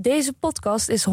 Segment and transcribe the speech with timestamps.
[0.00, 1.12] Deze podcast is 100%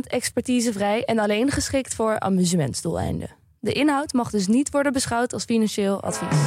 [0.00, 3.28] expertisevrij en alleen geschikt voor amusementsdoeleinden.
[3.60, 6.38] De inhoud mag dus niet worden beschouwd als financieel advies.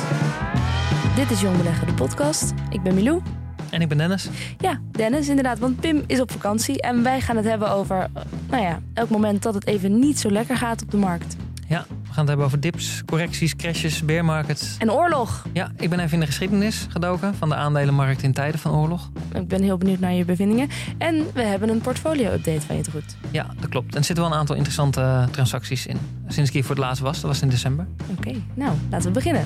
[1.15, 2.53] Dit is Jong Beleggen, de podcast.
[2.69, 3.21] Ik ben Milou.
[3.69, 4.29] En ik ben Dennis.
[4.57, 8.23] Ja, Dennis, inderdaad, want Pim is op vakantie en wij gaan het hebben over, eh,
[8.49, 11.35] nou ja, elk moment dat het even niet zo lekker gaat op de markt.
[11.67, 14.75] Ja, we gaan het hebben over dips, correcties, crashes, bear markets.
[14.77, 15.45] En oorlog.
[15.53, 19.09] Ja, ik ben even in de geschiedenis gedoken van de aandelenmarkt in tijden van oorlog.
[19.33, 20.69] Ik ben heel benieuwd naar je bevindingen.
[20.97, 23.15] En we hebben een portfolio-update van je te goed.
[23.31, 23.91] Ja, dat klopt.
[23.91, 25.97] En er zitten wel een aantal interessante eh, transacties in.
[26.27, 27.87] Sinds ik hier voor het laatst was, dat was in december.
[28.17, 29.45] Oké, nou, laten we beginnen.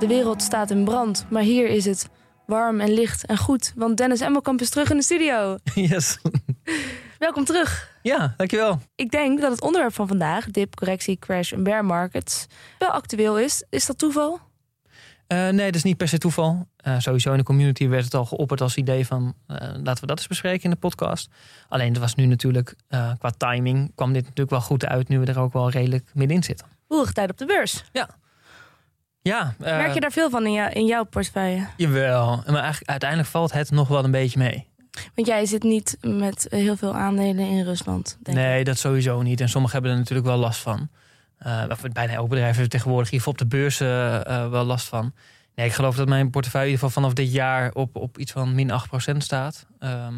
[0.00, 1.26] De wereld staat in brand.
[1.28, 2.08] Maar hier is het
[2.46, 3.72] warm en licht en goed.
[3.76, 5.56] Want Dennis Emmelkamp is terug in de studio.
[5.74, 6.18] Yes.
[7.18, 7.98] Welkom terug.
[8.02, 8.80] Ja, dankjewel.
[8.94, 12.46] Ik denk dat het onderwerp van vandaag, dip, correctie, crash en bear markets,
[12.78, 13.64] wel actueel is.
[13.70, 14.40] Is dat toeval?
[15.26, 16.68] Eh, nee, dat is niet per se toeval.
[16.76, 19.34] Eh, sowieso in de community werd het al geopperd als idee van...
[19.46, 21.30] eh, laten we dat eens bespreken in de podcast.
[21.68, 23.92] Alleen het was nu natuurlijk, qua timing...
[23.94, 25.08] kwam dit natuurlijk wel goed uit...
[25.08, 26.66] nu we er ook wel redelijk middenin zitten.
[26.88, 27.84] Oeh, tijd op de beurs.
[27.92, 28.08] Ja,
[29.22, 31.66] eh, Merk je daar veel van in, jou, in jouw portefeuille?
[31.76, 34.68] Jawel, maar eigenlijk, uiteindelijk valt het nog wel een beetje mee.
[35.14, 38.44] Want jij zit niet met heel veel aandelen in Rusland, denk ik.
[38.44, 39.40] Nee, dat sowieso niet.
[39.40, 40.88] En sommigen hebben er natuurlijk wel last van.
[41.38, 45.12] Eh bijna elk bedrijf heeft tegenwoordig hier op de beurs eh, eh, wel last van.
[45.54, 48.32] Nee, ik geloof dat mijn portefeuille in ieder geval vanaf dit jaar op, op iets
[48.32, 49.66] van min 8% staat.
[49.78, 50.14] Ehm,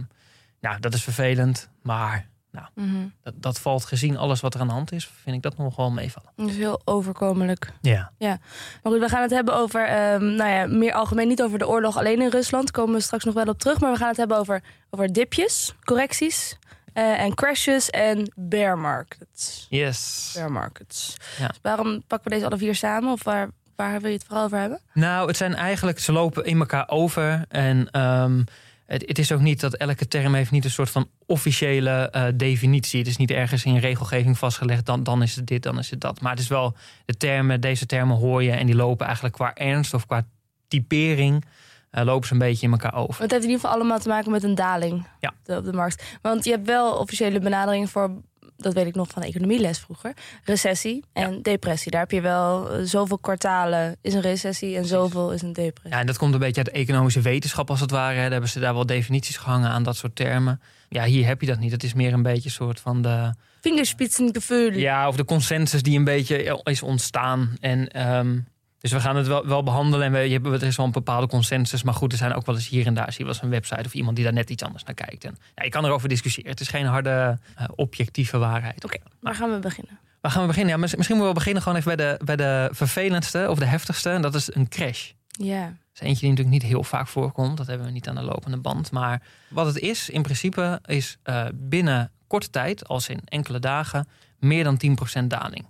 [0.60, 1.68] nou, dat is vervelend.
[1.82, 3.06] Maar nou, Mhm.
[3.22, 5.76] dat, dat valt gezien alles wat er aan de hand is, vind ik dat nog
[5.76, 6.30] wel meevallen.
[6.36, 7.72] Dat is heel overkomelijk.
[7.80, 8.10] Ja.
[8.18, 8.38] Maar
[8.82, 11.96] goed, we gaan het hebben over, ehm, nou ja, meer algemeen niet over de oorlog
[11.98, 12.70] alleen in Rusland.
[12.70, 13.80] Komen we straks nog wel op terug.
[13.80, 16.58] Maar we gaan het hebben over, over dipjes, correcties
[16.92, 19.66] eh, en crashes en bear markets.
[19.70, 20.30] Yes.
[20.34, 21.16] Bear markets.
[21.38, 21.46] Ja.
[21.48, 23.12] Dus waarom pakken we deze alle vier samen?
[23.12, 24.80] Of waar, waar wil je het vooral over hebben?
[24.94, 27.44] Nou, het zijn eigenlijk, ze lopen in elkaar over.
[27.48, 28.42] En ehm,
[28.92, 32.24] het, het is ook niet dat elke term heeft niet een soort van officiële eh,
[32.34, 32.98] definitie.
[32.98, 36.00] Het is niet ergens in regelgeving vastgelegd, dan, dan is het dit, dan is het
[36.00, 36.20] dat.
[36.20, 39.54] Maar het is wel, de termen, deze termen hoor je en die lopen eigenlijk qua
[39.54, 40.26] ernst of qua
[40.68, 41.44] typering,
[41.90, 43.22] eh, lopen ze een beetje in elkaar over.
[43.22, 45.32] Het heeft in ieder geval allemaal te maken met een daling Ja.
[45.56, 46.18] op, de, markt.
[46.22, 48.10] Want je hebt wel officiële benaderingen voor,
[48.56, 50.12] dat weet ik nog van de economieles vroeger,
[50.44, 51.90] recessie en depressie.
[51.90, 55.90] Daar heb je wel eh, zoveel kwartalen is een recessie en zoveel is een depressie.
[55.92, 58.14] Ja, en dat komt een beetje uit de economische wetenschap als het ware.
[58.14, 58.22] hè.
[58.22, 60.60] Daar hebben ze daar wel definities gehangen aan dat soort termen.
[60.88, 61.72] Ja, hier heb je dat niet.
[61.72, 63.34] Het is meer een beetje een soort van de...
[63.60, 64.72] Fingerspitzengevoel.
[64.72, 67.56] Ja, of de consensus die een beetje is ontstaan.
[67.60, 68.38] En, ehm,
[68.82, 70.06] dus we gaan het wel, wel behandelen.
[70.06, 71.82] En we, je, hebt- er is wel een bepaalde consensus.
[71.82, 73.06] Maar goed, er zijn ook wel eens hier en daar.
[73.12, 75.24] Zie je wel eens een website of iemand die daar net iets anders naar kijkt.
[75.24, 76.50] En, ja, je kan erover discussiëren.
[76.50, 78.84] Het is geen harde, eh, objectieve waarheid.
[78.84, 79.98] Oké, waar gaan we beginnen?
[80.20, 80.72] Waar gaan we beginnen?
[80.74, 83.64] Ja, mis- misschien moeten we beginnen gewoon even bij de, bij de vervelendste of de
[83.64, 84.10] heftigste.
[84.10, 85.10] En dat is een crash.
[85.28, 85.64] Ja.
[85.64, 87.56] Dat is eentje die natuurlijk niet heel vaak voorkomt.
[87.56, 88.90] Dat hebben we niet aan de lopende band.
[88.90, 94.08] Maar wat het is, in principe, is eh, binnen korte tijd, als in enkele dagen,
[94.38, 94.76] meer dan
[95.22, 95.64] 10% daling.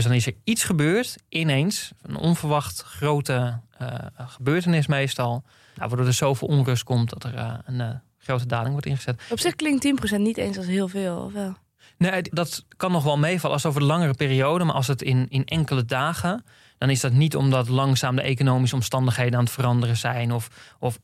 [0.00, 5.30] Dus dan is er iets gebeurd, ineens, een onverwacht grote eh, gebeurtenis meestal.
[5.76, 7.88] Nou, waardoor er zoveel onrust komt dat er eh, een eh,
[8.18, 9.22] grote daling wordt ingezet.
[9.30, 11.56] Op zich klinkt 10% niet eens als heel veel, of wel?
[11.96, 14.64] Nee, dat kan nog wel meevallen als over de langere periode.
[14.64, 16.44] Maar als het in, in enkele dagen.
[16.78, 20.32] dan is dat niet omdat langzaam de economische omstandigheden aan het veranderen zijn.
[20.32, 20.98] of, of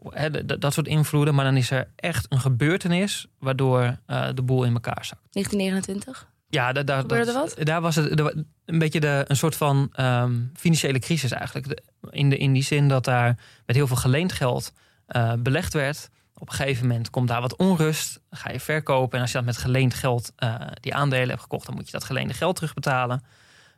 [0.45, 1.35] dat soort invloeden.
[1.35, 3.27] Maar dan is er echt een gebeurtenis.
[3.39, 3.99] waardoor
[4.35, 5.23] de boel in elkaar zakt.
[5.31, 6.35] 1929?
[6.49, 9.89] Ja, da, da, Gebeurde dat- daar was het er een beetje de, een soort van
[9.93, 11.69] ehm, financiële crisis eigenlijk.
[11.69, 14.73] De- in, de, in die zin dat daar met heel veel geleend geld
[15.07, 16.09] eh, belegd werd.
[16.39, 18.21] Op een gegeven moment komt daar wat onrust.
[18.31, 19.15] Dan ga je verkopen.
[19.17, 21.93] En als je dat met geleend geld eh, die aandelen hebt gekocht, dan moet je
[21.93, 23.23] dat geleende geld terugbetalen.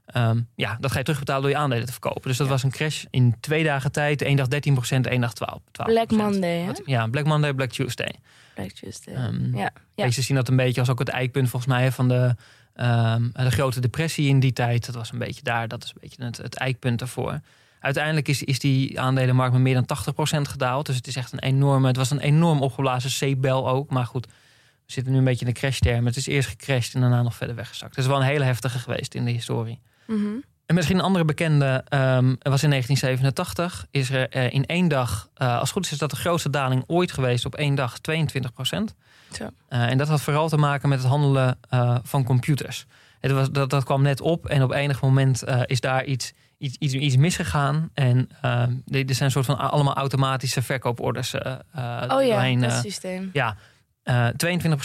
[0.06, 2.22] Ehm, ja, dat ga je terugbetalen door je aandelen te verkopen.
[2.28, 2.52] Dus dat Ja.
[2.52, 4.22] was een crash in twee dagen tijd.
[4.22, 5.60] Eén dag 13 procent, één dag 12.
[5.70, 6.72] 12 Black Monday, hè?
[6.84, 8.14] Ja, Black Monday, Black Tuesday.
[8.54, 9.14] Black Tuesday.
[9.14, 9.70] Ehm, ja.
[9.94, 10.04] Ja.
[10.04, 12.34] Meesten zien dat een beetje als ook het eikpunt volgens mij van de,
[12.78, 14.86] ehm, de grote depressie in die tijd.
[14.86, 17.40] Dat was een beetje daar, dat is een beetje het, het eikpunt daarvoor.
[17.80, 19.98] Uiteindelijk is, is die aandelenmarkt met meer dan
[20.38, 20.86] 80% gedaald.
[20.86, 21.86] Dus het is echt een enorme.
[21.86, 23.90] Het was een enorm opgeblazen C-bel ook.
[23.90, 26.06] Maar goed, we zitten nu een beetje in de crashterm.
[26.06, 27.96] Het is eerst gecrashed en daarna nog verder weggezakt.
[27.96, 29.80] Het is wel een hele heftige geweest in de historie.
[30.06, 30.26] Mhm.
[30.66, 33.86] En misschien een andere bekende ehm, was in 1987.
[33.90, 36.50] Is er eh, in één dag, eh, als het goed is, is dat de grootste
[36.50, 38.94] daling ooit geweest op één dag, 22 procent.
[39.32, 39.48] Zo.
[39.68, 42.86] en dat had vooral te maken met het handelen eh, van computers.
[43.20, 46.32] Het was, dat, dat kwam net op en op enig moment eh, is daar iets,
[46.58, 47.90] iets, iets, iets misgegaan.
[47.94, 52.70] En er zijn een soort van allemaal automatische verkooporders eh, eh, Oh ja, doorheen, dat
[52.70, 53.30] eh, systeem.
[53.32, 53.56] ja,
[54.02, 54.28] eh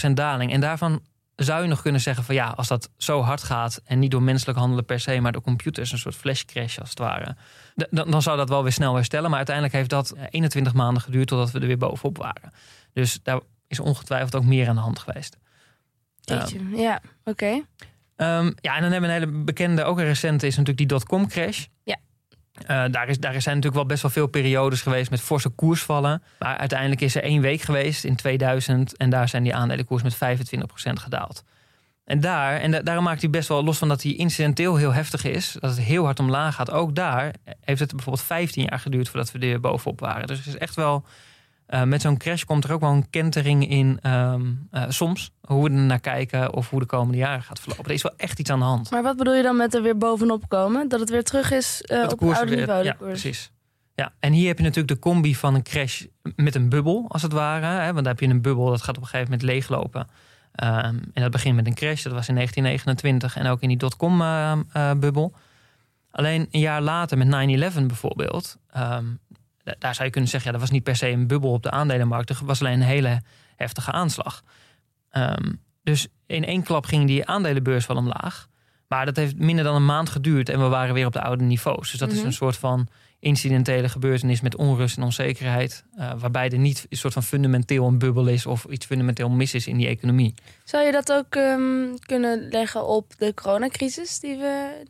[0.07, 0.51] 22% daling.
[0.51, 1.01] En daarvan
[1.35, 4.23] zou je nog kunnen zeggen van ja, als dat zo hard gaat en niet door
[4.23, 7.35] menselijk handelen per se, maar door computers, een soort flash crash als het ware,
[7.89, 9.27] dan, dan zou dat wel weer snel herstellen.
[9.29, 12.53] Maar uiteindelijk heeft dat eh, 21 maanden geduurd totdat we er weer bovenop waren.
[12.93, 13.39] Dus daar
[13.73, 15.37] is ongetwijfeld ook meer aan de hand geweest.
[16.21, 16.59] Jeetje.
[16.75, 17.61] Ja, oké.
[18.15, 20.87] Ehm, ja, en dan hebben we een hele bekende, ook een recente, is natuurlijk die
[20.87, 21.65] dotcom crash.
[21.83, 21.97] Ja.
[22.53, 26.23] Eh, daar, is, daar zijn natuurlijk wel best wel veel periodes geweest met forse koersvallen.
[26.39, 30.15] Maar uiteindelijk is er één week geweest in 2000 en daar zijn die aandelenkoers met
[30.15, 31.43] 25% gedaald.
[32.05, 34.93] En daar, en da- daarom maakt hij best wel los van dat hij incidenteel heel
[34.93, 36.71] heftig is, dat het heel hard omlaag gaat.
[36.71, 40.27] Ook daar heeft het bijvoorbeeld 15 jaar geduurd voordat we er bovenop waren.
[40.27, 41.05] Dus het is echt wel,
[41.73, 45.31] eh, met zo'n crash komt er ook wel een kentering in ehm, eh, soms.
[45.41, 47.85] Hoe we er naar kijken of hoe de komende jaren gaat verlopen.
[47.85, 48.91] Er is wel echt iets aan de hand.
[48.91, 50.89] Maar wat bedoel je dan met er weer bovenop komen?
[50.89, 52.83] Dat het weer terug is de op het oude niveau?
[52.83, 53.51] Ja, precies.
[53.95, 56.05] Ja, en hier heb je natuurlijk de combi van een crash
[56.35, 57.65] met een bubbel, als het ware.
[57.65, 57.93] Hè?
[57.93, 60.07] Want daar heb je een bubbel, dat gaat op een gegeven moment leeglopen.
[60.51, 63.77] Ehm, en dat begint met een crash, dat was in 1929 en ook in die
[63.77, 65.33] dotcom-bubbel.
[66.11, 69.05] Alleen een jaar later met 9-11 bijvoorbeeld, ehm,
[69.63, 71.71] daar zou je kunnen zeggen, ja, dat was niet per se een bubbel op de
[71.71, 72.29] aandelenmarkt.
[72.29, 73.21] Er was alleen een hele
[73.55, 74.43] heftige aanslag.
[75.09, 78.47] Ehm, dus in één klap ging die aandelenbeurs wel omlaag.
[78.87, 81.43] Maar dat heeft minder dan een maand geduurd en we waren weer op de oude
[81.43, 81.89] niveaus.
[81.91, 82.25] Dus dat is Mhm.
[82.25, 82.87] een soort van
[83.23, 85.83] incidentele gebeurtenis met onrust en onzekerheid.
[85.97, 89.53] eh, waarbij er niet een soort van fundamenteel een bubbel is of iets fundamenteel mis
[89.53, 90.33] is in die economie.
[90.63, 94.19] Zou je dat ook ehm, kunnen leggen op de coronacrisis?
[94.19, 94.83] Die we,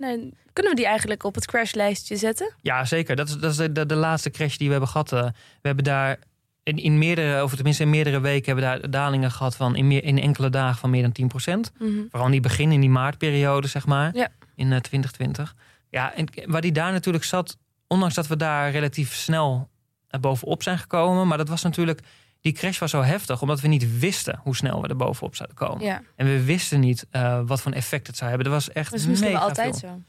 [0.53, 2.53] kunnen we die eigenlijk op het crashlijstje zetten?
[2.61, 3.15] Ja, zeker.
[3.15, 5.11] Dat is, dat is de, de, de laatste crash die we hebben gehad.
[5.11, 5.23] eh.
[5.61, 6.19] we hebben daar
[6.63, 9.87] in, in meerdere, of tenminste in meerdere weken, hebben we daar dalingen gehad van in,
[9.87, 11.91] meer, in enkele dagen van meer dan 10 Mhm.
[12.09, 14.15] Vooral in die begin, in die maartperiode, zeg maar.
[14.15, 14.27] Ja.
[14.55, 15.55] In eh, 2020.
[15.89, 17.57] Ja, en waar die daar natuurlijk zat,
[17.93, 19.69] ondanks dat we daar relatief snel
[20.07, 21.27] eh, bovenop zijn gekomen.
[21.27, 21.99] Maar dat was natuurlijk,
[22.41, 25.57] die crash was zo heftig, omdat we niet wisten hoe snel we er bovenop zouden
[25.57, 25.85] komen.
[25.85, 28.49] Ja, En we wisten niet eh, wat voor effect het zou hebben.
[28.51, 29.89] Dat was echt dat is misschien altijd veel.
[29.89, 30.01] zo.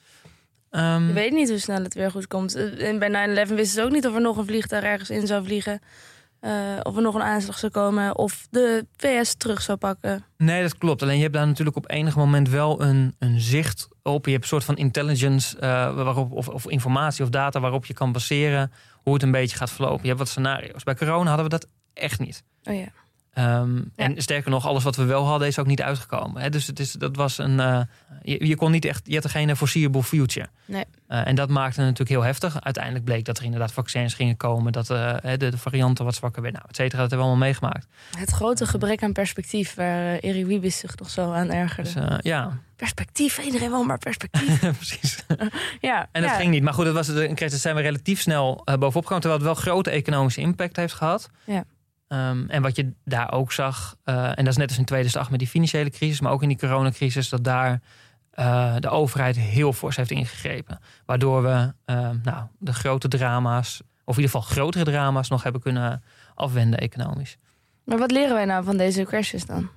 [0.70, 2.54] Ehm, Je weet niet hoe snel het weer goed komt.
[2.54, 5.26] Eh, En bij 9-11 wisten ze ook niet of er nog een vliegtuig ergens in
[5.26, 5.80] zou vliegen.
[6.82, 8.16] of er nog een aanslag zou komen.
[8.18, 10.24] Of de VS terug zou pakken.
[10.36, 11.02] Nee, dat klopt.
[11.02, 14.24] Alleen je hebt daar natuurlijk op enig moment wel een, een zicht op.
[14.24, 17.94] Je hebt een soort van intelligence eh, waarop, of, of informatie of data waarop je
[17.94, 18.72] kan baseren
[19.02, 20.00] hoe het een beetje gaat verlopen.
[20.02, 20.82] Je hebt wat scenario's.
[20.82, 22.42] Bij corona hadden we dat echt niet.
[22.64, 22.88] Oh ja.
[23.34, 26.42] Ehm, En sterker nog, alles wat we wel hadden is ook niet uitgekomen.
[26.42, 26.48] Hè?
[26.50, 27.60] Dus het is, dat was een.
[27.60, 27.80] eh,
[28.22, 29.00] je, je kon niet echt.
[29.04, 30.48] Je had er geen foreseeable future.
[30.64, 30.84] Nee.
[31.06, 32.60] Eh, en dat maakte het natuurlijk heel heftig.
[32.60, 34.72] Uiteindelijk bleek dat er inderdaad vaccins gingen komen.
[34.72, 36.60] Dat eh, de, de varianten wat zwakker werden.
[36.60, 37.00] Nou, et cetera.
[37.02, 37.86] Dat hebben we allemaal meegemaakt.
[38.18, 41.92] Het grote gebrek aan perspectief waar eh, Erik Wiebes zich nog zo aan ergerde.
[41.92, 44.60] Dus eh, ja, Perspectief, iedereen wil maar perspectief.
[44.76, 45.24] precies.
[45.80, 46.36] ja, En dat ja.
[46.36, 46.62] ging niet.
[46.62, 47.06] Maar goed, dat was.
[47.06, 49.20] Daar zijn we relatief snel eh, bovenop gekomen.
[49.20, 51.30] Terwijl het wel grote economische impact heeft gehad.
[51.44, 51.64] Ja.
[52.14, 55.30] Ehm, en wat je daar ook zag, eh, en dat is net als in 2008
[55.30, 57.80] met die financiële crisis, maar ook in die coronacrisis, dat daar
[58.30, 60.78] eh, de overheid heel fors heeft ingegrepen.
[61.06, 65.60] Waardoor we eh, nou, de grote drama's, of in ieder geval grotere drama's, nog hebben
[65.60, 66.02] kunnen
[66.34, 67.36] afwenden economisch.
[67.84, 69.68] Maar wat leren wij nou van deze crashes dan?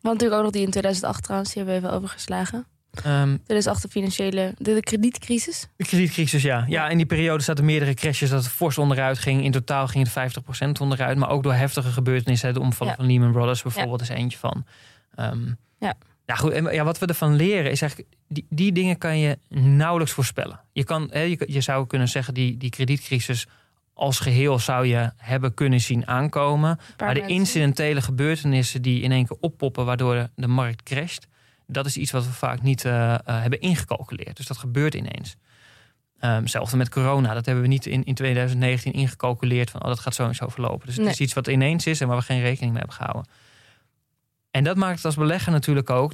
[0.00, 2.66] Want natuurlijk ook nog die in 2008 trouwens, die hebben we even overgeslagen.
[3.04, 5.68] Ehm, 2008 de financiële, de, de kredietcrisis.
[5.76, 6.64] de kredietcrisis, ja.
[6.68, 9.44] Ja, in die periode zaten meerdere crashes dat het fors onderuit ging.
[9.44, 11.18] In totaal ging het 50% onderuit.
[11.18, 12.54] Maar ook door heftige gebeurtenissen.
[12.54, 12.98] De omvallen Ja.
[12.98, 14.64] van Lehman Brothers bijvoorbeeld is eentje van.
[15.14, 15.46] Ehm,
[15.78, 15.94] Ja.
[16.26, 16.52] Ja, goed.
[16.52, 18.10] En ja, wat we ervan leren is eigenlijk...
[18.28, 20.60] Die, die dingen kan je nauwelijks voorspellen.
[20.72, 23.46] Je, kan, hè, je, je zou kunnen zeggen, die, die kredietcrisis
[23.94, 26.78] als geheel zou je hebben kunnen zien aankomen.
[26.98, 29.84] Maar de incidentele gebeurtenissen die in één keer oppoppen...
[29.84, 31.26] waardoor de, de markt crasht...
[31.66, 34.36] dat is iets wat we vaak niet eh, eh, hebben ingecalculeerd.
[34.36, 35.36] Dus dat gebeurt ineens.
[36.18, 37.34] Ehm, hetzelfde met corona.
[37.34, 39.70] Dat hebben we niet in, in 2019 ingecalculeerd...
[39.70, 40.86] van oh, dat gaat zo en zo verlopen.
[40.86, 41.12] Dus het Nee.
[41.12, 43.30] is iets wat ineens is en waar we geen rekening mee hebben gehouden.
[44.50, 46.12] En dat maakt het als belegger natuurlijk ook...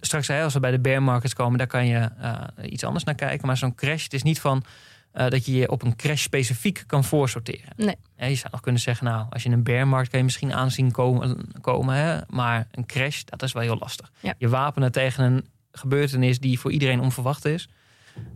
[0.00, 1.58] Straks als we bij de bear markets komen...
[1.58, 3.46] daar kan je eh, iets anders naar kijken.
[3.46, 4.64] Maar zo'n crash, het is niet van...
[5.12, 7.72] eh, dat je je op een crash specifiek kan voorsorteren.
[7.76, 7.96] Nee.
[8.16, 11.38] Je zou nog kunnen zeggen, nou, als je een bearmarkt kan je misschien aanzien komen,
[11.60, 12.20] komen hè?
[12.28, 14.10] maar een crash, dat is wel heel lastig.
[14.20, 14.34] Ja.
[14.38, 17.68] Je wapenen tegen een gebeurtenis die voor iedereen onverwacht is.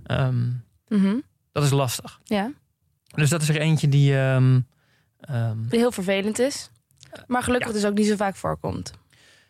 [0.04, 0.48] Ehm,
[0.88, 1.14] Mhm.
[1.52, 2.20] Dat is lastig.
[2.24, 2.52] Ja.
[3.14, 4.16] Dus dat is er eentje die.
[4.18, 4.60] ehm,
[5.20, 6.70] ehm, Die heel vervelend is.
[7.26, 8.92] Maar gelukkig dus ook niet zo vaak voorkomt.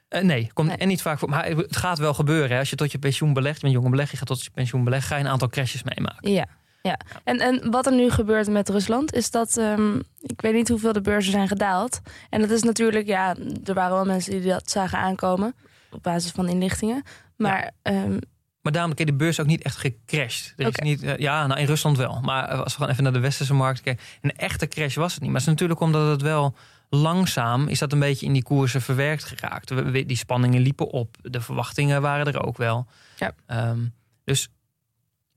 [0.09, 0.77] eh, nee, komt Nee.
[0.77, 1.29] en niet vaak voor.
[1.29, 2.51] Maar het gaat wel gebeuren.
[2.51, 2.59] Hè.
[2.59, 5.09] Als je tot je pensioen belegt, bent jonge beleg, je gaat tot je pensioen beleggen,
[5.09, 6.31] ga je een aantal crashes meemaken.
[6.33, 6.47] Ja.
[6.89, 6.99] Ja.
[7.25, 9.57] En, en wat er nu gebeurt met Rusland is dat...
[9.57, 12.01] ehm, ik weet niet hoeveel de beurzen zijn gedaald.
[12.31, 13.07] En dat is natuurlijk...
[13.07, 15.55] Ja, er waren wel mensen die dat zagen aankomen.
[15.91, 17.03] Op basis van inlichtingen.
[17.37, 18.19] Maar ehm,
[18.63, 20.55] Maar daarom heb de beurs ook niet echt gecrashed.
[20.57, 22.21] Er is niet, eh, ja, nou in Rusland wel.
[22.21, 24.05] Maar als we gewoon even naar de westerse markt kijken.
[24.21, 25.31] Een echte crash was het niet.
[25.31, 26.55] Maar het is natuurlijk omdat het wel
[26.89, 29.93] langzaam is dat een beetje in die koersen verwerkt geraakt.
[29.93, 31.17] Die spanningen liepen op.
[31.23, 32.87] De verwachtingen waren er ook wel.
[33.17, 33.33] Ja.
[33.47, 33.79] Ehm,
[34.25, 34.49] dus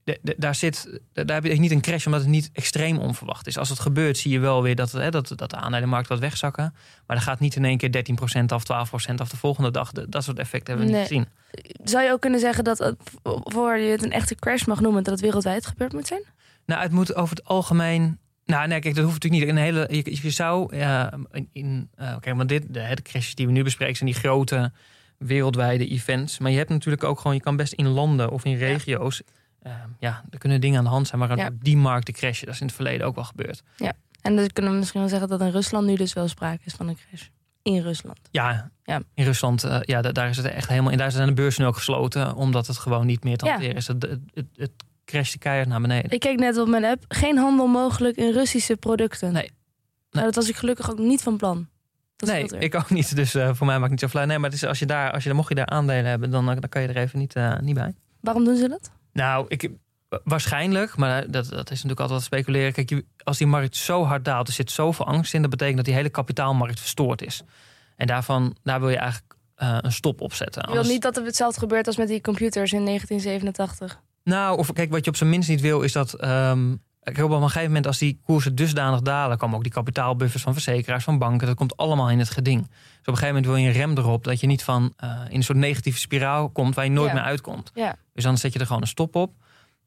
[0.07, 3.47] de- de- daar, zit, daar heb je niet een crash omdat het niet extreem onverwacht
[3.47, 3.57] is.
[3.57, 6.73] Als het gebeurt zie je wel weer dat, hè, dat, dat de aandelenmarkt wat wegzakken.
[7.07, 9.91] Maar er gaat niet in één keer 13% af, 12% af de volgende dag.
[9.91, 11.09] De- dat soort effecten hebben we Nee.
[11.09, 11.83] niet gezien.
[11.83, 12.95] zou je ook kunnen zeggen dat het,
[13.43, 15.03] voor je het een echte crash mag noemen...
[15.03, 16.23] dat het wereldwijd gebeurd moet zijn?
[16.65, 18.19] Nou, het moet over het algemeen.
[18.45, 19.59] Nou, nee, kijk, dat hoeft natuurlijk niet.
[19.59, 23.35] Een hele, je, je zou eh, in, in eh, kijk, want dit, de, de crashes
[23.35, 24.71] die we nu bespreken, zijn die grote
[25.17, 26.39] wereldwijde events.
[26.39, 29.21] Maar je hebt natuurlijk ook gewoon, je kan best in landen of in regio's.
[29.99, 31.47] Ja, er kunnen dingen aan de hand zijn, maar Ja.
[31.47, 32.45] op die markten crashen.
[32.45, 33.63] Dat is in het verleden ook wel gebeurd.
[34.21, 36.73] En dan kunnen we misschien wel zeggen dat in Rusland nu dus wel sprake is
[36.73, 37.23] van een crash.
[37.61, 38.19] In Rusland.
[38.31, 39.01] Ja, Ja.
[39.13, 40.97] in Rusland, eh, ja, da- daar is het echt helemaal in.
[40.97, 43.51] Daar zijn de beurzen nu ook gesloten, omdat het gewoon niet meer te Ja.
[43.51, 43.87] hanteren is.
[43.87, 44.71] Het, het, het, het
[45.05, 46.11] crashte keihard naar beneden.
[46.11, 47.03] Ik keek net op mijn app.
[47.07, 49.31] Geen handel mogelijk in Russische producten.
[49.33, 49.51] Nee.
[50.11, 51.67] Nou, dat was ik gelukkig ook niet van plan.
[52.15, 53.15] Dat nee, ik ook niet.
[53.15, 54.25] Dus eh, voor mij maakt het niet zo flauw.
[54.25, 56.49] Nee, maar het is, als je daar, als je, mocht je daar aandelen hebben, dan,
[56.49, 57.93] eh, dan kan je er even niet, niet bij.
[58.21, 58.91] Waarom doen ze dat?
[59.17, 59.69] Nou, ik,
[60.23, 62.73] waarschijnlijk, maar dat, dat is natuurlijk altijd wat speculeren.
[62.73, 65.85] Kijk, als die markt zo hard daalt, er zit zoveel angst in, dat betekent dat
[65.85, 67.43] die hele kapitaalmarkt verstoord is.
[67.95, 70.61] En daarvan, daar wil je eigenlijk eh, een stop op zetten.
[70.61, 74.01] Je wil Anders- niet dat er hetzelfde gebeurt als met die computers in 1987.
[74.23, 76.13] Nou, of kijk, wat je op zijn minst niet wil, is dat.
[76.13, 76.75] ehm,
[77.13, 80.53] kijk, op een gegeven moment, als die koersen dusdanig dalen, komen ook die kapitaalbuffers van
[80.53, 81.47] verzekeraars, van banken.
[81.47, 82.61] Dat komt allemaal in het geding.
[82.61, 85.09] Dus op een gegeven moment wil je een rem erop dat je niet van eh,
[85.29, 87.13] in een soort negatieve spiraal komt waar je nooit Ja.
[87.13, 87.71] meer uitkomt.
[87.75, 87.95] Ja.
[88.13, 89.33] Dus dan zet je er gewoon een stop op.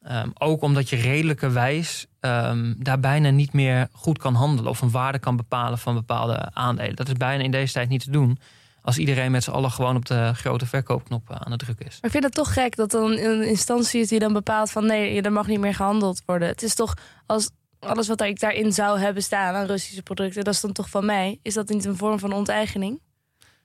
[0.03, 4.81] Ehm, ook omdat je redelijke wijs ehm, daar bijna niet meer goed kan handelen of
[4.81, 6.97] een waarde kan bepalen van bepaalde aandelen.
[6.97, 8.39] Dat is bijna in deze tijd niet te doen.
[8.83, 11.93] Als iedereen met z'n allen gewoon op de grote verkoopknop eh, aan het drukken is.
[11.93, 14.87] Maar ik vind het toch gek dat dan een instantie is die dan bepaalt van
[14.87, 16.49] nee, er mag niet meer gehandeld worden.
[16.49, 16.95] Het is toch
[17.27, 20.89] als alles wat ik daarin zou hebben staan aan Russische producten, dat is dan toch
[20.89, 21.39] van mij.
[21.43, 23.01] Is dat niet een vorm van onteigening?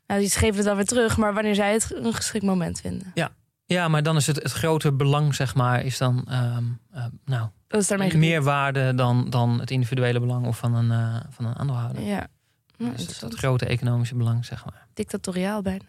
[0.08, 3.12] Nou, die geven het dan weer terug, maar wanneer zij het een geschikt moment vinden.
[3.68, 7.50] Ja, maar dan is het, het grote belang, zeg maar, is dan ehm, eh, nou,
[7.68, 11.46] Dat is daarmee meer waarde dan, dan het individuele belang of van een, eh, van
[11.46, 12.04] een aandeelhouder.
[12.04, 12.28] Ja.
[12.78, 14.85] Ja, Dus dat grote economische belang, zeg maar.
[14.96, 15.84] Dictatoriaal bijna.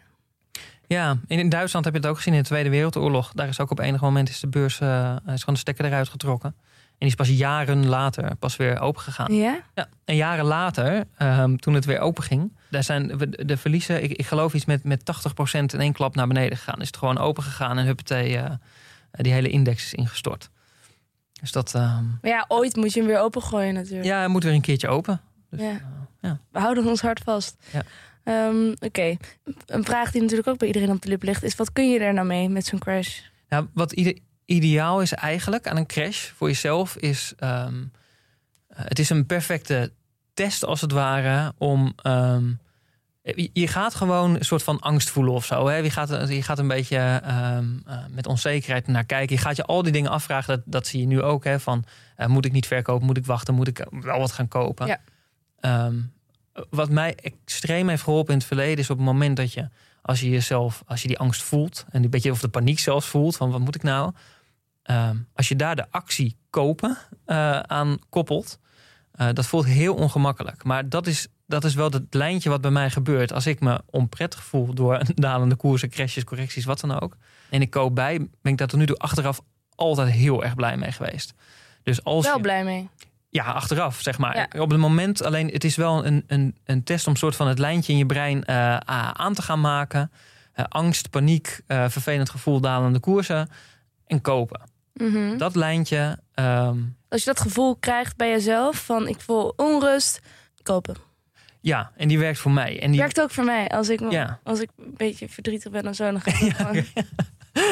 [0.87, 3.31] Ja, in, Duitsland heb je het ook gezien in de Tweede Wereldoorlog.
[3.33, 6.09] Daar is ook op enig moment is de beurs eh, is gewoon de stekker eruit
[6.09, 6.55] getrokken.
[6.97, 9.33] En die is pas jaren later pas weer open gegaan.
[9.33, 9.59] Ja?
[9.75, 14.03] Ja, en jaren later, ehm, toen het weer open ging, daar zijn de, de verliezen,
[14.03, 16.81] ik, ik geloof iets met, met 80% in één klap naar beneden gegaan.
[16.81, 18.51] Is het gewoon open gegaan en huppatee, eh,
[19.11, 20.49] die hele index is ingestort.
[21.41, 24.05] Dus dat, ehm, Maar ja, ooit moet je hem weer opengooien natuurlijk.
[24.05, 25.21] ja, hij moet weer een keertje open.
[25.49, 25.79] Dus, Ja.
[26.21, 26.39] ja.
[26.51, 27.55] We houden ons hart vast.
[27.71, 27.83] Ja.
[28.27, 29.17] Ehm, Oké,
[29.65, 31.43] een vraag die natuurlijk ook bij iedereen op de lip ligt...
[31.43, 33.19] is wat kun je er nou mee met zo'n crash?
[33.49, 37.33] Nou, wat ide- ideaal is eigenlijk aan een crash voor jezelf is...
[37.37, 37.75] ehm,
[38.67, 39.91] eh, het is een perfecte
[40.33, 41.93] test als het ware om...
[42.01, 42.51] ehm,
[43.53, 45.67] je- gaat gewoon een soort van angst voelen of zo.
[45.67, 45.75] Hè?
[45.75, 49.35] Je, gaat, je gaat een beetje ehm, eh, met onzekerheid naar kijken.
[49.35, 50.55] Je gaat je al die dingen afvragen.
[50.55, 51.43] Dat, dat zie je nu ook.
[51.43, 51.59] Hè?
[51.59, 53.05] Van, eh, moet ik niet verkopen?
[53.05, 53.53] Moet ik wachten?
[53.53, 54.87] Moet ik wel wat gaan kopen?
[54.87, 54.99] Ja.
[55.59, 55.95] Ehm,
[56.69, 58.77] wat mij extreem heeft geholpen in het verleden...
[58.77, 59.69] is op het moment dat je,
[60.01, 60.83] als je jezelf...
[60.85, 61.85] als je die angst voelt...
[61.89, 63.35] en een beetje of de paniek zelfs voelt...
[63.35, 64.11] van wat moet ik nou...
[64.83, 68.59] Ehm, als je daar de actie kopen eh, aan koppelt...
[69.11, 70.63] eh, dat voelt heel ongemakkelijk.
[70.63, 73.33] Maar dat is, dat is wel het lijntje wat bij mij gebeurt.
[73.33, 77.17] Als ik me onprettig voel door dalende koersen, crashes, correcties, wat dan ook.
[77.49, 79.41] En ik koop bij, ben ik daar tot nu toe achteraf
[79.75, 81.33] altijd heel erg blij mee geweest.
[81.83, 82.89] Dus als Wel je, blij mee.
[83.37, 84.35] Ja, achteraf, zeg maar.
[84.35, 84.61] Ja.
[84.61, 87.59] Op het moment alleen, het is wel een, een, een test om soort van het
[87.59, 88.77] lijntje in je brein eh,
[89.13, 90.11] aan te gaan maken.
[90.53, 93.49] Eh, angst, paniek, eh, vervelend gevoel, dalende koersen
[94.07, 94.61] en kopen.
[94.93, 95.37] Mhm.
[95.37, 96.77] Dat lijntje, ehm,
[97.09, 100.19] Als je dat gevoel krijgt bij jezelf van ik voel onrust,
[100.63, 100.95] kopen.
[101.61, 102.81] ja, en die werkt voor mij.
[102.81, 103.67] En die, Werkt ook voor mij.
[103.69, 104.39] Als ik, Ja.
[104.43, 106.83] als ik een beetje verdrietig ben of zo, dan ga ik gewoon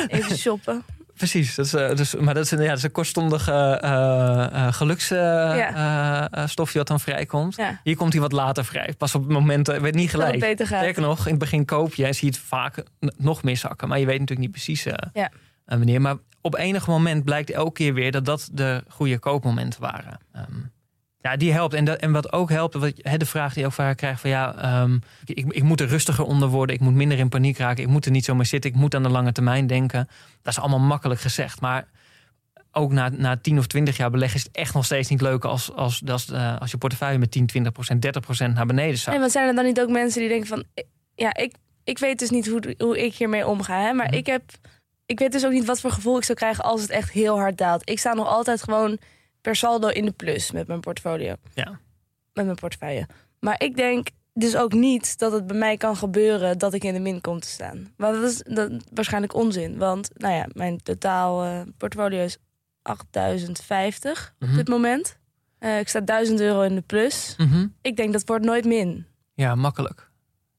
[0.08, 0.84] even shoppen.
[1.18, 4.68] Precies, dat is, eh, dus, maar dat is, een, ja, dat is een kortstondig uh,
[4.74, 7.58] geluksstofje wat dan vrijkomt.
[7.84, 8.94] Hier komt hij wat later vrij.
[8.98, 10.50] Pas op het moment, uh, weet niet Dat het gelijk.
[10.52, 10.80] beter gaat.
[10.82, 12.84] Sterker nog, in het begin koop je en zie je het vaak
[13.18, 13.88] nog meer zakken.
[13.88, 14.86] Maar je weet natuurlijk niet precies.
[14.86, 15.30] eh, Ja.
[15.66, 16.02] eh, wanneer.
[16.02, 20.18] Maar op enig moment blijkt elke keer weer dat dat de goede koopmomenten waren.
[20.34, 20.46] Ehm,
[21.26, 21.74] ja, die helpt.
[21.74, 24.22] En, dat, en wat ook helpt, wat, hè, de vraag die je ook vaak krijgt
[24.22, 27.58] van ja, ehm, ik, ik moet er rustiger onder worden, ik moet minder in paniek
[27.58, 30.08] raken, ik moet er niet zomaar zitten, ik moet aan de lange termijn denken.
[30.42, 31.62] Dat is allemaal makkelijk gezegd.
[31.62, 31.88] Maar
[32.72, 35.46] ook na, na 10 of 20 jaar beleggen is het echt nog steeds niet leuk
[35.46, 38.98] als, als, als, uh, als je portefeuille met 10, 20 procent, 30 procent naar beneden
[38.98, 39.16] zakt.
[39.16, 40.64] En wat zijn er dan niet ook mensen die denken van
[41.16, 41.54] ja, ik,
[41.84, 43.82] ik weet dus niet hoe, hoe ik hiermee omga.
[43.82, 43.94] Hè?
[43.94, 44.16] Maar Mhm.
[44.16, 44.44] ik heb.
[45.06, 47.38] Ik weet dus ook niet wat voor gevoel ik zou krijgen als het echt heel
[47.38, 47.90] hard daalt.
[47.90, 48.98] Ik sta nog altijd gewoon
[49.46, 51.36] per saldo in de plus met mijn portfolio.
[51.54, 51.80] Ja.
[52.34, 53.08] Met mijn portefeuille.
[53.40, 56.94] Maar ik denk dus ook niet dat het bij mij kan gebeuren dat ik in
[56.94, 57.94] de min kom te staan.
[57.98, 59.78] Want dat is dat, waarschijnlijk onzin.
[59.78, 62.38] Want nou ja, mijn totaal eh, portfolio is
[62.82, 64.52] 8050 Mhm.
[64.52, 65.18] op dit moment.
[65.60, 67.36] Eh, ik sta 1000 euro in de plus.
[67.38, 67.68] Mhm.
[67.82, 69.06] Ik denk dat wordt nooit min.
[69.34, 70.10] Ja, makkelijk.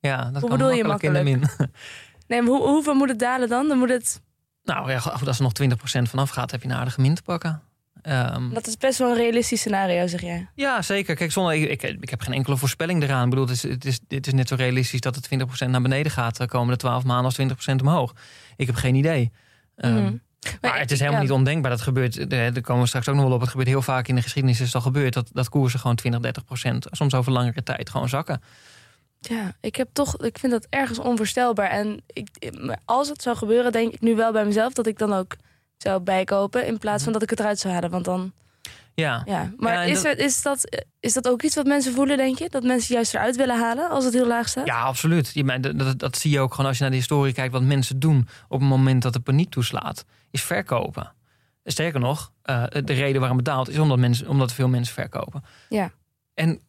[0.00, 1.70] Ja, dat Hoe kan bedoel je makkelijk, in de min.
[2.28, 3.68] Nee, maar hoe, hoeveel moet het dalen dan?
[3.68, 4.20] Dan moet het.
[4.64, 7.22] Nou ja, goed, als er nog 20% vanaf gaat, heb je een aardige min te
[7.22, 7.62] pakken.
[8.06, 10.48] Ehm, Dat is best wel een realistisch scenario, zeg jij.
[10.54, 11.14] ja, zeker.
[11.14, 13.24] Kijk, zonder, ik, ik, ik heb geen enkele voorspelling eraan.
[13.24, 15.28] Ik bedoel, het is, het is, het is net zo realistisch dat het
[15.64, 18.14] 20% naar beneden gaat de komende 12 maanden als 20% omhoog.
[18.56, 19.32] Ik heb geen idee.
[19.76, 20.14] Ehm, Mhm.
[20.60, 21.26] Maar het is helemaal ja.
[21.26, 21.70] niet ondenkbaar.
[21.70, 23.40] Dat gebeurt, daar daar komen we straks ook nog wel op.
[23.40, 25.14] Het gebeurt heel vaak in de geschiedenis is het al gebeurd.
[25.14, 28.42] Dat, dat koersen gewoon 20, 30 procent, soms over langere tijd, gewoon zakken.
[29.20, 31.70] Ja, ik heb toch, ik vind dat ergens onvoorstelbaar.
[31.70, 32.28] En ik,
[32.84, 35.36] als het zou gebeuren, denk ik nu wel bij mezelf dat ik dan ook
[35.76, 36.66] zou bijkopen.
[36.66, 37.90] In plaats van dat ik het eruit zou halen.
[37.90, 38.32] Want dan,
[38.94, 39.52] Ja, ja.
[39.56, 42.48] Maar Ja, is, dat- is, dat, is dat ook iets wat mensen voelen, denk je?
[42.48, 44.66] Dat mensen juist eruit willen halen als het heel laag staat?
[44.66, 45.30] ja absoluut.
[45.34, 47.52] Je, dat, dat, dat zie je ook gewoon als je naar de historie kijkt.
[47.52, 51.12] Wat mensen doen op het moment dat de paniek toeslaat, is verkopen.
[51.64, 55.44] Sterker nog, eh, de reden waarom het daalt is omdat, mensen, omdat veel mensen verkopen.
[55.68, 55.90] Ja.
[56.34, 56.60] En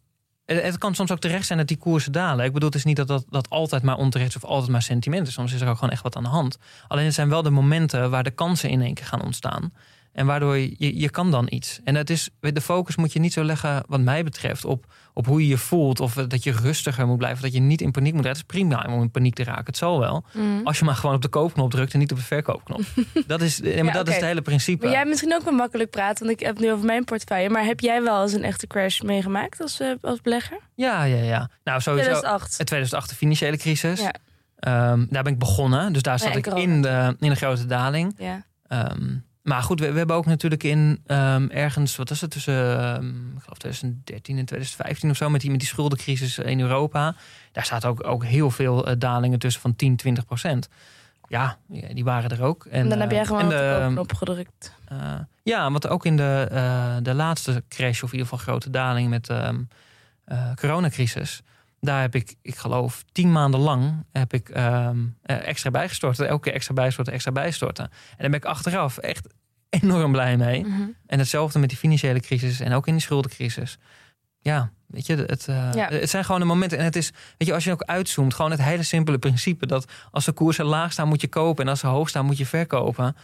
[0.55, 2.45] het kan soms ook terecht zijn dat die koersen dalen.
[2.45, 4.81] Ik bedoel, het is niet dat dat, dat altijd maar onterecht is of altijd maar
[4.81, 5.33] sentiment is.
[5.33, 6.57] Soms is er ook gewoon echt wat aan de hand.
[6.87, 9.73] Alleen het zijn wel de momenten waar de kansen in één keer gaan ontstaan.
[10.17, 11.79] En waardoor je, je, je kan dan iets.
[11.83, 15.25] En dat is, de focus moet je niet zo leggen, wat mij betreft, op, op
[15.25, 15.99] hoe je je voelt.
[15.99, 17.41] Of dat je rustiger moet blijven.
[17.41, 18.39] Dat je niet in paniek moet raken.
[18.39, 19.65] Het is prima om in paniek te raken.
[19.65, 20.25] Het zal wel.
[20.33, 20.45] Mhm.
[20.63, 22.81] Als je maar gewoon op de koopknop drukt en niet op de verkoopknop.
[23.27, 24.81] dat is, nee, maar Ja, dat is het hele principe.
[24.81, 27.03] Maar jij hebt misschien ook wel makkelijk praten, want ik heb het nu over mijn
[27.03, 27.49] portefeuille.
[27.49, 30.59] Maar heb jij wel eens een echte crash meegemaakt als, eh, als belegger?
[30.75, 31.49] Ja, ja, ja.
[31.63, 32.09] Nou, sowieso.
[32.09, 32.57] 2008.
[32.57, 33.99] Het 2008 de financiële crisis.
[33.99, 34.13] Ja.
[34.57, 35.93] Ehm, daar ben ik begonnen.
[35.93, 38.15] Dus daar zat ik in de, in de grote daling.
[38.17, 38.45] Ja.
[38.67, 39.15] Ehm,
[39.47, 43.07] maar goed, we, we hebben ook natuurlijk in ehm, ergens, wat is het, tussen ehm,
[43.07, 47.15] ik geloof 2013 en 2015 of zo, met die, met die schuldencrisis in Europa.
[47.51, 50.69] Daar staat ook, ook heel veel eh, dalingen tussen van 10, 20 procent.
[51.27, 52.65] Ja, die waren er ook.
[52.65, 54.73] En, En dan heb jij eh, gewoon de koopknop gedrukt.
[54.87, 59.09] eh, ja, want ook in de, de laatste crash, of in ieder geval grote daling
[59.09, 59.65] met de
[60.25, 61.41] ehm, coronacrisis.
[61.79, 66.27] Daar heb ik, ik geloof, tien maanden lang heb ik ehm, eh, extra bijgestorten.
[66.27, 67.83] Elke keer extra bijstorten, extra bijstorten.
[67.85, 69.27] En daar ben ik achteraf echt
[69.81, 70.65] enorm blij mee.
[70.65, 70.81] Mhm.
[71.05, 73.77] En hetzelfde met die financiële crisis en ook in die schuldencrisis.
[74.39, 75.87] Ja, weet je, het, eh, Ja.
[75.89, 76.77] het zijn gewoon de momenten.
[76.77, 79.91] En het is, weet je, als je ook uitzoomt, gewoon het hele simpele principe dat
[80.11, 81.63] als de koersen laag staan, moet je kopen.
[81.63, 83.15] En als ze hoog staan, moet je verkopen.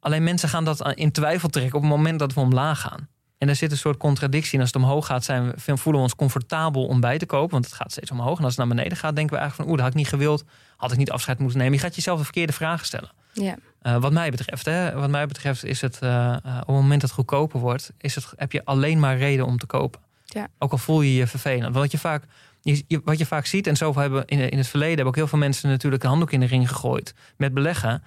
[0.00, 3.08] Alleen mensen gaan dat in twijfel trekken op het moment dat we omlaag gaan.
[3.40, 4.54] En er zit een soort contradictie.
[4.54, 7.50] En als het omhoog gaat, zijn we, voelen we ons comfortabel om bij te kopen.
[7.50, 8.38] Want het gaat steeds omhoog.
[8.38, 9.64] En als het naar beneden gaat, denken we eigenlijk van...
[9.64, 10.44] oeh, dat had ik niet gewild.
[10.76, 11.72] Had ik niet afscheid moeten nemen.
[11.74, 13.10] Je gaat jezelf de verkeerde vragen stellen.
[13.32, 13.56] Ja.
[13.82, 17.00] Eh, wat mij betreft, hè, wat mij betreft is het eh, eh, op het moment
[17.00, 20.00] dat het goedkoper wordt, is het, heb je alleen maar reden om te kopen.
[20.24, 20.48] Ja.
[20.58, 21.62] Ook al voel je je vervelend.
[21.62, 22.24] Want wat je vaak,
[22.60, 25.16] je, je- wat je vaak ziet, en zoveel hebben in, in het verleden hebben ook
[25.20, 28.02] heel veel mensen natuurlijk een handdoek in de ring gegooid met beleggen,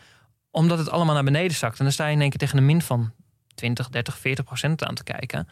[0.52, 1.78] omdat het allemaal naar beneden zakt.
[1.78, 3.12] En dan sta je in één keer tegen een min van
[3.56, 5.48] 20, 30, 40 procent aan te kijken.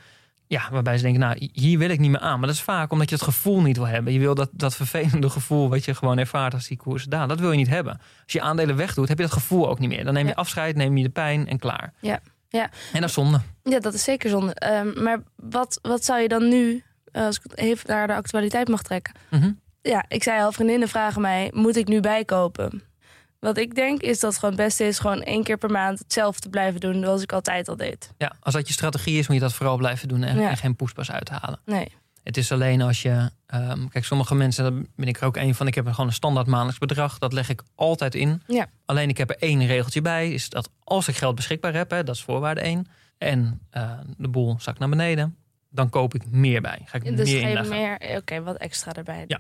[0.48, 2.38] Ja, waarbij ze denken, nou, hier wil ik niet meer aan.
[2.40, 4.14] Maar dat is vaak omdat je het gevoel niet wil hebben.
[4.14, 7.28] Je wil dat, dat vervelende gevoel wat je gewoon ervaart als die koers dalen.
[7.28, 7.94] Dat wil je niet hebben.
[8.24, 10.04] Als je aandelen wegdoet, heb je dat gevoel ook niet meer.
[10.04, 10.36] Dan neem je Ja.
[10.36, 11.94] afscheid, neem je de pijn en klaar.
[12.00, 12.20] Ja.
[12.50, 12.64] Ja.
[12.94, 13.42] En dat is zonde.
[13.64, 14.54] Ja, dat is zeker zonde.
[14.54, 18.68] Ehm, maar wat, wat zou je dan nu, eh, als ik even naar de actualiteit
[18.68, 19.14] mag trekken.
[19.30, 19.52] Mhm.
[19.82, 22.84] Ja, ik zei al, vriendinnen vragen mij, moet ik nu bijkopen?
[23.42, 26.00] Wat ik denk is dat het gewoon het beste is gewoon één keer per maand
[26.00, 28.14] hetzelfde te blijven doen zoals ik altijd al deed.
[28.18, 30.50] Ja, als dat je strategie is, moet je dat vooral blijven doen en, Ja.
[30.50, 31.60] en geen poespas uithalen.
[31.66, 31.88] Nee.
[32.24, 33.30] Het is alleen als je.
[33.46, 35.68] ehm, kijk, sommige mensen, daar ben ik er ook een van.
[35.68, 37.18] Ik heb gewoon een standaard maandelijks bedrag.
[37.18, 38.44] Dat leg ik altijd in.
[38.48, 38.68] Ja.
[38.86, 40.32] Alleen ik heb er één regeltje bij.
[40.32, 42.88] Is dat als ik geld beschikbaar heb, hè, dat is voorwaarde één.
[43.18, 45.36] En eh, de boel zakt naar beneden.
[45.70, 46.82] Dan koop ik meer bij.
[46.86, 47.70] Ga ik Dus meer inleggen.
[47.76, 49.24] meer, oké, wat extra erbij.
[49.28, 49.40] Ja.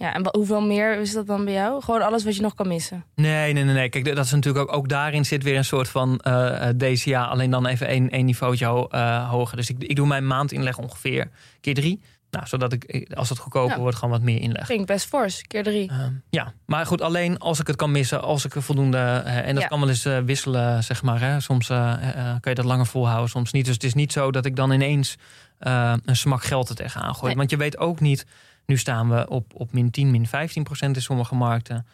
[0.00, 1.82] Ja, en hoeveel meer is dat dan bij jou?
[1.82, 3.04] Gewoon alles wat je nog kan missen.
[3.14, 3.88] Nee, nee, nee, nee.
[3.88, 7.24] Kijk, dat is natuurlijk ook, ook daarin zit weer een soort van eh, eh, DCA.
[7.24, 9.56] Alleen dan even één, één niveautje ho- eh, hoger.
[9.56, 11.30] Dus ik, ik doe mijn maandinleg ongeveer
[11.60, 12.00] keer drie.
[12.30, 13.80] Nou, zodat ik, als het goedkoper Ja.
[13.80, 14.70] wordt, gewoon wat meer inleg.
[14.70, 15.90] Ik best fors, keer drie.
[15.90, 18.98] Ehm, ja, maar goed, alleen als ik het kan missen, als ik er voldoende.
[19.24, 19.68] en dat Ja.
[19.68, 21.20] kan wel eens wisselen, zeg maar.
[21.20, 21.40] Hè.
[21.40, 23.64] Soms kan je dat langer volhouden, soms niet.
[23.64, 25.16] Dus het is niet zo dat ik dan ineens
[25.58, 27.26] een smak geld er tegenaan gooi.
[27.26, 27.36] Nee.
[27.36, 28.26] Want je weet ook niet,
[28.68, 31.86] nu staan we op, op min 10, min 15 procent in sommige markten.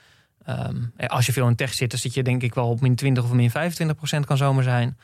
[0.44, 2.80] Ehm, eh, als je veel in tech zit, dan zit je denk ik wel op
[2.80, 4.98] min 20 of min 25 procent kan zomaar zijn.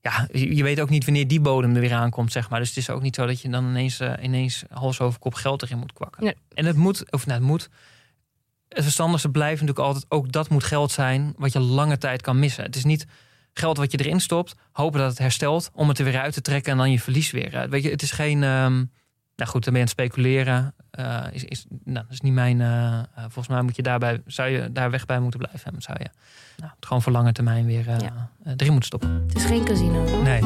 [0.00, 2.58] Ja, je, weet ook niet wanneer die bodem er weer aankomt, zeg maar.
[2.58, 5.34] Dus het is ook niet zo dat je dan ineens, eh, ineens hals over kop
[5.34, 6.24] geld erin moet kwakken.
[6.24, 6.34] Nee.
[6.54, 7.68] En het moet, of nou, het moet.
[8.68, 12.38] Het verstandigste blijft natuurlijk altijd, ook dat moet geld zijn wat je lange tijd kan
[12.38, 12.64] missen.
[12.64, 13.06] Het is niet
[13.52, 16.40] geld wat je erin stopt, hopen dat het herstelt, om het er weer uit te
[16.40, 17.54] trekken en dan je verlies weer.
[17.54, 18.42] eh, Weet je, het is geen.
[18.42, 18.84] ehm,
[19.42, 20.74] nou goed, dan ben je aan het speculeren.
[20.90, 22.60] Eh, is, is, nou, dat is niet mijn.
[22.60, 25.74] eh, eh, volgens mij moet je daarbij, zou je daar weg bij moeten blijven.
[25.82, 26.08] Zou je
[26.56, 28.30] nou, het gewoon voor lange termijn weer Ja.
[28.44, 29.22] erin moeten stoppen.
[29.26, 30.22] Het is geen casino.
[30.22, 30.40] Nee.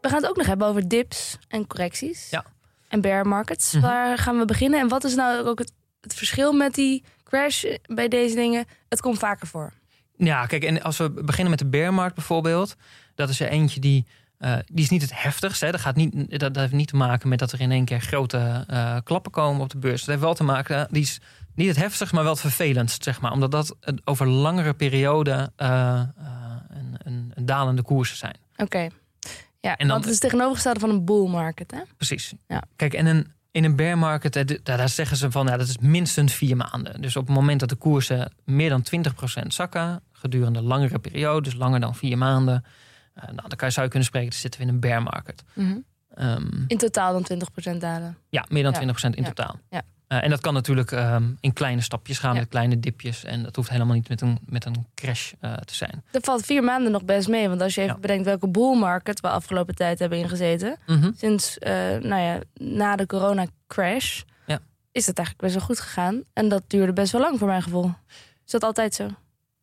[0.00, 2.30] We gaan het ook nog hebben over dips en correcties.
[2.30, 2.44] Ja.
[2.88, 3.72] En bear markets.
[3.72, 3.82] Mhm.
[3.82, 4.80] Waar gaan we beginnen?
[4.80, 8.64] En wat is nou ook het, het verschil met die crash bij deze dingen?
[8.88, 9.72] Het komt vaker voor.
[10.16, 12.76] Ja, kijk, en als we beginnen met de bearmarkt bijvoorbeeld,
[13.14, 14.06] dat is er eentje die,
[14.38, 15.64] eh, die is niet het heftigste.
[15.64, 15.70] Hè.
[15.70, 18.64] Dat, gaat niet, dat, heeft niet te maken met dat er in één keer grote
[18.66, 20.00] eh, klappen komen op de beurs.
[20.00, 21.20] Dat heeft wel te maken, die is
[21.54, 23.32] niet het heftigst, maar wel het vervelendst, zeg maar.
[23.32, 26.06] Omdat dat over langere perioden eh, eh,
[26.68, 28.36] een, een, een dalende koersen zijn.
[28.56, 28.88] Oké.
[29.60, 31.80] Ja, En dan- want het is tegenovergestelde van een bull market, hè?
[31.96, 32.32] Precies.
[32.48, 32.62] Ja.
[32.76, 35.78] Kijk, en een, in een bear market, eh, daar, zeggen ze van, ja, dat is
[35.78, 37.00] minstens vier maanden.
[37.00, 41.54] Dus op het moment dat de koersen meer dan 20% zakken, gedurende langere periode, dus
[41.54, 42.64] langer dan vier maanden,
[43.14, 45.02] eh, nou, dan kan je, zou je kunnen spreken, dan zitten we in een bear
[45.02, 45.42] market.
[46.14, 47.22] Ehm, In totaal dan
[47.74, 48.16] 20% dalen.
[48.28, 48.78] ja, meer dan Ja.
[48.78, 49.28] 20% in Ja.
[49.28, 49.58] totaal.
[49.70, 49.82] Ja.
[50.06, 53.24] Eh, en dat kan natuurlijk ehm, in kleine stapjes gaan, met kleine dipjes.
[53.24, 56.04] En dat hoeft helemaal niet met een, met een crash eh, te zijn.
[56.10, 57.48] Dat valt vier maanden nog best mee.
[57.48, 60.76] Want als je even bedenkt welke bull market we afgelopen tijd hebben ingezeten.
[60.86, 61.10] Mhm.
[61.16, 61.56] Sinds,
[62.00, 64.22] nou ja, na de corona crash.
[64.46, 64.58] Ja.
[64.92, 66.22] Is dat eigenlijk best wel goed gegaan.
[66.32, 67.92] En dat duurde best wel lang voor mijn gevoel.
[68.46, 69.08] Is dat altijd zo?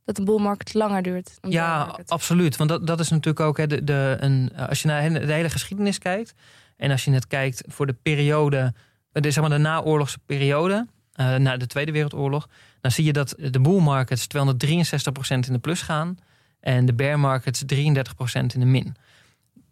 [0.09, 1.37] Dat een bull market langer duurt?
[1.39, 2.57] dan Ja, absoluut.
[2.57, 5.49] Want dat, dat is natuurlijk ook hè, de, de, een, als je naar de hele
[5.49, 6.33] geschiedenis kijkt.
[6.77, 8.73] En als je net kijkt voor de periode,
[9.11, 12.49] de, zeg maar de naoorlogse periode, eh, na de Tweede Wereldoorlog.
[12.81, 16.17] Dan zie je dat de bull markets 263% in de plus gaan.
[16.59, 18.95] En de bear markets 33% in de min.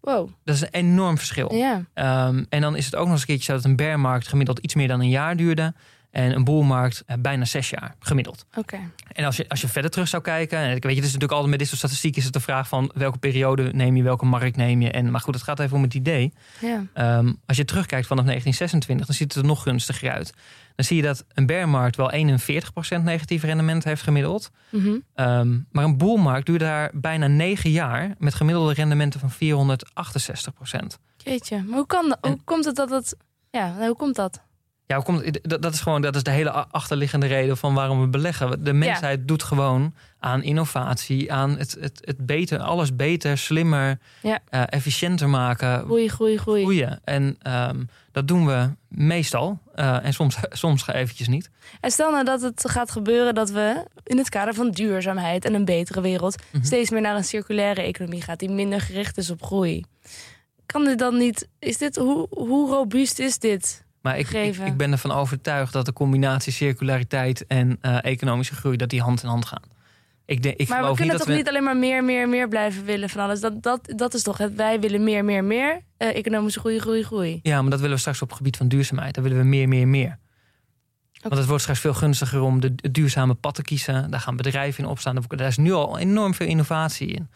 [0.01, 0.29] Wow.
[0.43, 1.53] Dat is een enorm verschil.
[1.53, 1.83] Ja.
[1.93, 4.59] Ehm, en dan is het ook nog eens een keertje zo dat een bearmarkt gemiddeld
[4.59, 5.73] iets meer dan een jaar duurde.
[6.17, 8.45] En een bullmarkt eh, bijna zes jaar gemiddeld.
[8.55, 8.77] Oké.
[9.11, 11.03] En als je, als je verder terug zou kijken, en ik weet je, het is
[11.05, 14.03] natuurlijk altijd met dit soort statistieken is het de vraag van welke periode neem je,
[14.03, 14.91] welke markt neem je.
[14.91, 16.33] En, maar goed, het gaat even om het idee.
[16.59, 16.83] Ja.
[16.93, 20.33] Ehm, als je terugkijkt vanaf 1926, dan ziet het er nog gunstiger uit.
[20.75, 24.49] Dan zie je dat een bearmarkt wel 41% negatief rendement heeft gemiddeld.
[24.69, 24.95] Mhm.
[25.15, 30.99] Ehm, maar een bullmarkt duurde daar bijna negen jaar met gemiddelde rendementen van 468%.
[31.17, 31.63] Jeetje.
[31.63, 33.15] Maar hoe, kan dat, hoe En- komt het dat het...
[33.51, 34.41] Ja, hoe komt dat?
[34.87, 38.01] Ja, hoe komt, dat, dat is gewoon dat is de hele achterliggende reden van waarom
[38.01, 38.63] we beleggen.
[38.63, 44.39] De mensheid doet gewoon aan innovatie, aan het, het, het beter, alles beter, slimmer, Ja.
[44.49, 46.61] eh, efficiënter maken, Groei, groei, groei.
[46.61, 46.99] groeien.
[47.03, 49.59] En ehm, dat doen we meestal.
[49.75, 51.49] eh, en soms, soms eventjes niet.
[51.81, 55.53] En stel nou dat het gaat gebeuren dat we in het kader van duurzaamheid en
[55.53, 56.63] een betere wereld Mhm.
[56.65, 59.83] steeds meer naar een circulaire economie gaat die minder gericht is op groei.
[60.65, 61.47] Kan dit dan niet?
[61.59, 63.85] Is dit hoe, hoe robuust is dit?
[64.07, 64.29] Maar ik,
[64.65, 69.23] ik, ben ervan overtuigd dat de combinatie circulariteit en eh, economische groei, dat die hand
[69.23, 69.61] in hand gaan.
[70.25, 71.33] Ik, denk, ik maar we kunnen toch we.
[71.33, 73.39] niet alleen maar meer, meer, meer blijven willen van alles.
[73.39, 74.55] Dat, dat, dat is toch het.
[74.55, 75.81] Wij willen meer, meer, meer.
[75.97, 77.39] Eh, economische groei, groei, groei.
[77.43, 79.13] Ja, maar dat willen we straks op het gebied van duurzaamheid.
[79.13, 80.17] Dan willen we meer, meer, meer.
[81.21, 84.11] Want het wordt straks veel gunstiger om de het duurzame pad te kiezen.
[84.11, 85.23] Daar gaan bedrijven in opstaan.
[85.27, 87.29] Daar is nu al enorm veel innovatie in.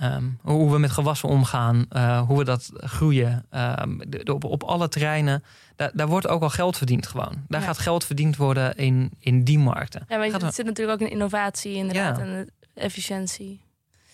[0.00, 3.44] Ehm, hoe we met gewassen omgaan, eh, hoe we dat groeien.
[3.50, 5.44] ehm, de- de- op, op alle terreinen.
[5.76, 7.44] Daar, daar wordt ook al geld verdiend gewoon.
[7.48, 7.66] Daar Ja.
[7.66, 10.04] gaat geld verdiend worden in, in die markten.
[10.08, 12.22] Ja, maar het zit natuurlijk ook in innovatie inderdaad Ja.
[12.24, 13.60] en efficiëntie.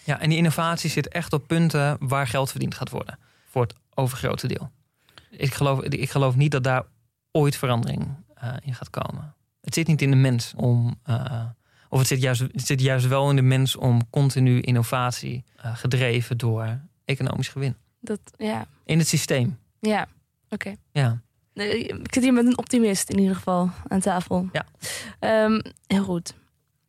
[0.04, 3.18] Ja, en die innovatie zit echt op punten waar geld verdiend gaat worden.
[3.48, 4.70] Voor het overgrote deel.
[5.30, 6.82] Ik geloof, ik geloof niet dat daar
[7.32, 9.34] ooit verandering eh, in gaat komen.
[9.60, 10.94] Het zit niet in de mens om.
[11.04, 11.42] eh,
[11.92, 15.76] of het zit, juist, het zit juist wel in de mens om continu innovatie eh,
[15.76, 17.76] gedreven door economisch gewin.
[18.00, 19.58] Dat, ja, In het systeem.
[19.80, 20.06] ja.
[20.48, 20.74] oké.
[20.92, 21.20] Ja.
[21.54, 24.48] Ik zit hier met een optimist in ieder geval aan tafel.
[24.52, 24.64] Ja.
[25.18, 26.34] Ehm, heel goed.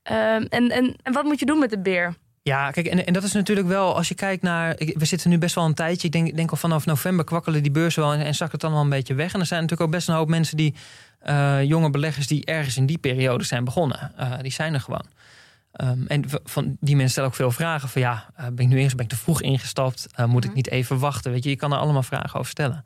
[0.04, 2.16] Ehm, en, en, en wat moet je doen met de beer?
[2.42, 4.76] Ja, kijk, en, en dat is natuurlijk wel, als je kijkt naar.
[4.78, 6.08] we zitten nu best wel een tijdje.
[6.08, 8.62] Ik denk, ik denk al vanaf november kwakkelen die beurzen wel en, en zakt het
[8.62, 9.34] dan wel een beetje weg.
[9.34, 10.74] En er zijn natuurlijk ook best een hoop mensen die.
[11.24, 14.12] Eh, jonge beleggers die ergens in die periode zijn begonnen.
[14.18, 15.06] Eh, die zijn er gewoon.
[15.72, 18.78] Ehm, en van die mensen stellen ook veel vragen van ja, eh, ben ik nu
[18.80, 20.08] eerst ben ik te vroeg ingestapt?
[20.26, 20.58] Moet ik Mhm.
[20.58, 21.32] niet even wachten?
[21.32, 22.86] Weet je, je kan er allemaal vragen over stellen.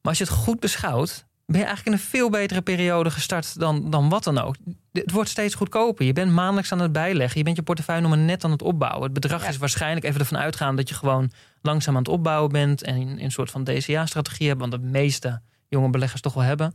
[0.00, 3.58] Maar als je het goed beschouwt, ben je eigenlijk in een veel betere periode gestart
[3.58, 4.56] dan, dan wat dan ook.
[4.92, 6.04] Het wordt steeds goedkoper.
[6.04, 7.38] Je bent maandelijks aan het bijleggen.
[7.38, 9.02] Je bent je portefeuille nog maar net aan het opbouwen.
[9.02, 9.48] Het bedrag Ja.
[9.48, 11.32] is waarschijnlijk even ervan uitgaan dat je gewoon
[11.62, 15.90] langzaam aan het opbouwen bent en een soort van DCA-strategie hebt, want de meeste jonge
[15.90, 16.74] beleggers toch wel hebben.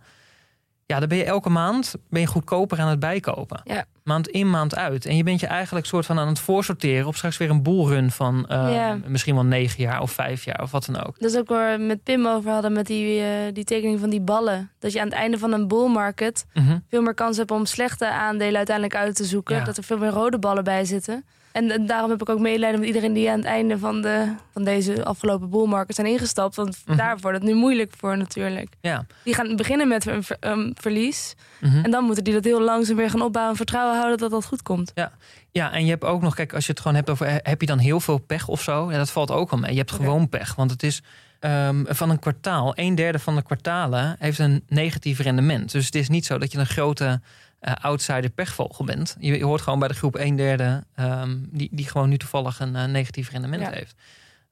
[0.88, 3.62] Ja, dan ben je elke maand ben je goedkoper aan het bijkopen.
[3.64, 3.86] Ja.
[4.04, 5.06] Maand in, maand uit.
[5.06, 8.12] En je bent je eigenlijk soort van aan het voorsorteren op straks weer een boelrun
[8.12, 8.98] van eh, Ja.
[9.08, 11.20] misschien wel negen jaar of vijf jaar of wat dan ook.
[11.20, 14.10] Dat is ook waar we met Pim over hadden met die, eh, die tekening van
[14.10, 14.72] die ballen.
[14.80, 16.78] Dat je aan het einde van een bull market Mhm.
[16.90, 19.56] veel meer kans hebt om slechte aandelen uiteindelijk uit te zoeken.
[19.56, 19.64] Ja.
[19.64, 21.26] Dat er veel meer rode ballen bij zitten.
[21.58, 24.36] En, en daarom heb ik ook medelijden met iedereen die aan het einde van, de,
[24.54, 26.56] van deze afgelopen bull market zijn ingestapt.
[26.56, 28.74] Want daar wordt het nu moeilijk voor natuurlijk.
[28.82, 29.06] Ja.
[29.24, 31.36] Die gaan beginnen met een ver- een verlies.
[31.60, 31.84] Mhm.
[31.84, 34.46] En dan moeten die dat heel langzaam weer gaan opbouwen en vertrouwen houden dat dat
[34.46, 34.92] goed komt.
[35.52, 37.68] Ja, en je hebt ook nog, kijk, als je het gewoon hebt over, heb je
[37.68, 38.92] dan heel veel pech of zo?
[38.92, 39.72] Ja, dat valt ook wel mee.
[39.72, 41.02] Je hebt gewoon pech, want het is
[41.40, 45.72] ehm, van een kwartaal, een derde van de kwartalen heeft een negatief rendement.
[45.72, 47.22] Dus het is niet zo dat je een grote
[47.60, 49.16] eh, outsider pechvogel bent.
[49.20, 52.60] Je, je hoort gewoon bij de groep een derde ehm, die, die gewoon nu toevallig
[52.60, 53.70] een eh, negatief rendement Ja.
[53.72, 53.96] heeft.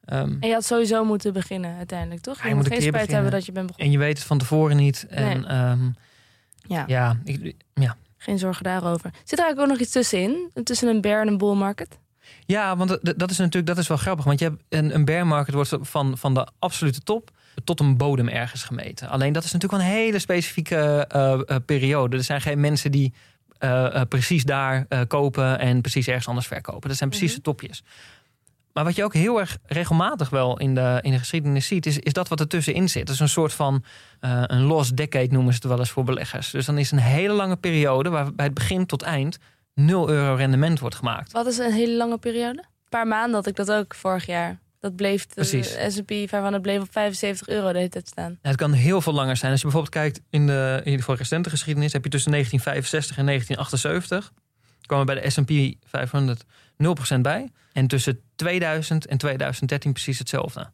[0.06, 2.42] Ehm, En je had sowieso moeten beginnen uiteindelijk, toch?
[2.42, 3.16] Je, je moet moet een geen spijt beginnen.
[3.24, 3.94] hebben dat je bent begonnen.
[3.94, 5.06] en je weet het van tevoren niet.
[5.10, 5.46] En Nee.
[5.48, 5.90] ehm,
[6.68, 7.96] Ja, ja, ik, ja.
[8.18, 9.12] geen zorgen daarover.
[9.24, 10.52] Zit er eigenlijk ook nog iets tussenin?
[10.64, 12.00] Tussen een bear en een bull market?
[12.46, 14.26] Ja, want dat- dat is natuurlijk dat is wel grappig.
[14.26, 17.32] Want je hebt een, een bear market wordt van, van de absolute top
[17.64, 19.10] tot een bodem ergens gemeten.
[19.10, 22.18] Alleen dat is natuurlijk een hele specifieke eh, eh, periode.
[22.18, 23.14] Er zijn geen mensen die
[23.58, 26.90] eh, precies daar kopen en precies ergens anders verkopen.
[26.90, 27.38] Dat zijn precies Mhm.
[27.38, 27.84] de topjes.
[28.74, 32.00] Maar wat je ook heel erg regelmatig wel in de, in de geschiedenis ziet, is,
[32.00, 33.06] is dat wat er tussenin zit.
[33.06, 33.84] Dat is een soort van
[34.20, 36.50] een lost decade noemen ze het wel eens voor beleggers.
[36.52, 39.38] Dus dan is een hele lange periode waar bij het begin tot eind
[39.74, 41.32] 0 euro rendement wordt gemaakt.
[41.32, 42.60] Wat is een hele lange periode?
[42.60, 44.60] Een paar maanden had ik dat ook vorig jaar.
[44.86, 45.44] Dat bleef de.
[45.90, 48.32] S&P 500 bleef op 75 euro de hele tijd staan.
[48.42, 49.52] Ja, het kan heel veel langer zijn.
[49.52, 53.26] Als je bijvoorbeeld kijkt in de, in de recente geschiedenis, heb je tussen 1965 en
[53.26, 54.32] 1978
[54.86, 56.44] kwamen bij de S&P 500
[57.16, 57.50] 0% bij.
[57.74, 60.70] En tussen 2000 en 2013 precies hetzelfde.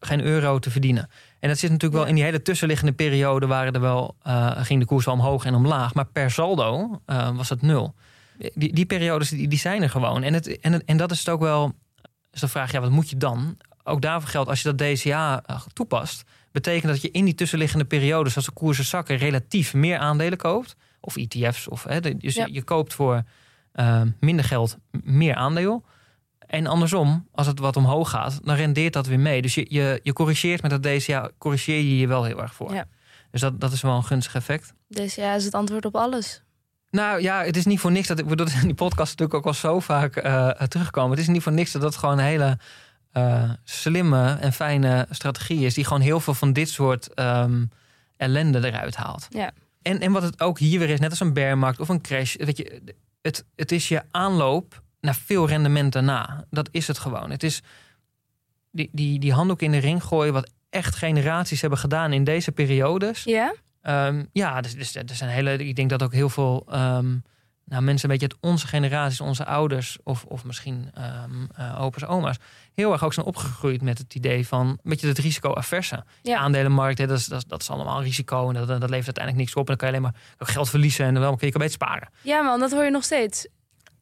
[0.00, 1.10] Geen euro te verdienen.
[1.40, 4.80] En dat zit natuurlijk wel in die hele tussenliggende periode waren er wel, eh, ging
[4.80, 5.94] de koers wel omhoog en omlaag.
[5.94, 7.94] Maar per saldo eh, was het nul.
[8.54, 10.22] Die, die periodes die, die zijn er gewoon.
[10.22, 11.74] En, het, en, het- en dat is het ook wel.
[12.40, 13.56] Dus dan vraag je, ja, wat moet je dan?
[13.84, 16.22] Ook daarvoor geldt, als je dat DCA eh, toepast,
[16.52, 20.76] betekent dat je in die tussenliggende periodes, als de koersen zakken, relatief meer aandelen koopt.
[21.00, 21.68] Of ETF's.
[21.68, 22.48] Of, hè, dus Ja.
[22.50, 23.22] je, koopt voor
[23.72, 25.84] eh, minder geld meer aandeel.
[26.38, 29.42] En andersom, als het wat omhoog gaat, dan rendeert dat weer mee.
[29.42, 32.74] Dus je, je, je corrigeert met dat DCA, corrigeer je je wel heel erg voor.
[32.74, 32.86] Ja.
[33.30, 34.74] Dus dat, dat is wel een gunstig effect.
[34.88, 36.42] Ja, is het antwoord op alles.
[36.90, 39.34] Nou ja, het is niet voor niks dat ik bedoel, dat in die podcast natuurlijk
[39.34, 41.10] ook al zo vaak eh, terugkomen.
[41.10, 42.58] Het is niet voor niks dat dat gewoon een hele
[43.12, 47.64] eh, slimme en fijne strategie is, die gewoon heel veel van dit soort ehm,
[48.16, 49.26] ellende eruit haalt.
[49.30, 49.50] Ja.
[49.82, 52.34] En, en wat het ook hier weer is, net als een bearmarkt of een crash,
[52.36, 52.82] weet je,
[53.22, 56.44] het, het is je aanloop naar veel rendement daarna.
[56.50, 57.30] Dat is het gewoon.
[57.30, 57.62] Het is
[58.70, 62.52] die, die, die handdoek in de ring gooien, wat echt generaties hebben gedaan in deze
[62.52, 63.24] periodes.
[63.24, 63.54] Ja?
[63.88, 65.56] Ehm, ja, dus, dus, er zijn hele.
[65.56, 67.16] Ik denk dat ook heel veel ehm,
[67.64, 72.36] nou, mensen, een beetje uit onze generaties, onze ouders of, of misschien eh, opa's, oma's,
[72.74, 76.04] heel erg ook zijn opgegroeid met het idee van een beetje het risico-averse.
[76.22, 76.38] Ja.
[76.38, 79.36] Aandelenmarkt, hè, dat, is, dat, is- dat is allemaal risico en dat, dat levert uiteindelijk
[79.36, 79.60] niks op.
[79.60, 82.08] En dan kan je alleen maar geld verliezen en dan wel kun je beter sparen.
[82.22, 83.44] Ja man, dat hoor je nog steeds.
[83.44, 83.50] Ik,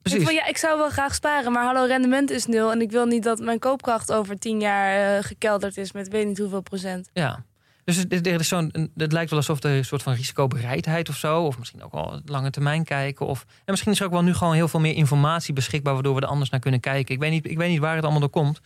[0.02, 0.24] Precies.
[0.24, 2.70] van, ja, ik zou wel graag sparen, maar hallo, rendement is nul.
[2.72, 6.26] En ik wil niet dat mijn koopkracht over tien jaar eh, gekelderd is met weet
[6.26, 7.10] niet hoeveel procent.
[7.12, 7.44] Ja.
[7.86, 11.58] Dus is zo'n, het lijkt wel alsof er een soort van risicobereidheid of zo, of
[11.58, 13.26] misschien ook wel lange termijn kijken.
[13.26, 16.14] Of, en misschien is er ook wel nu gewoon heel veel meer informatie beschikbaar, waardoor
[16.14, 17.14] we er anders naar kunnen kijken.
[17.14, 18.60] Ik weet niet, ik weet niet waar het allemaal door komt.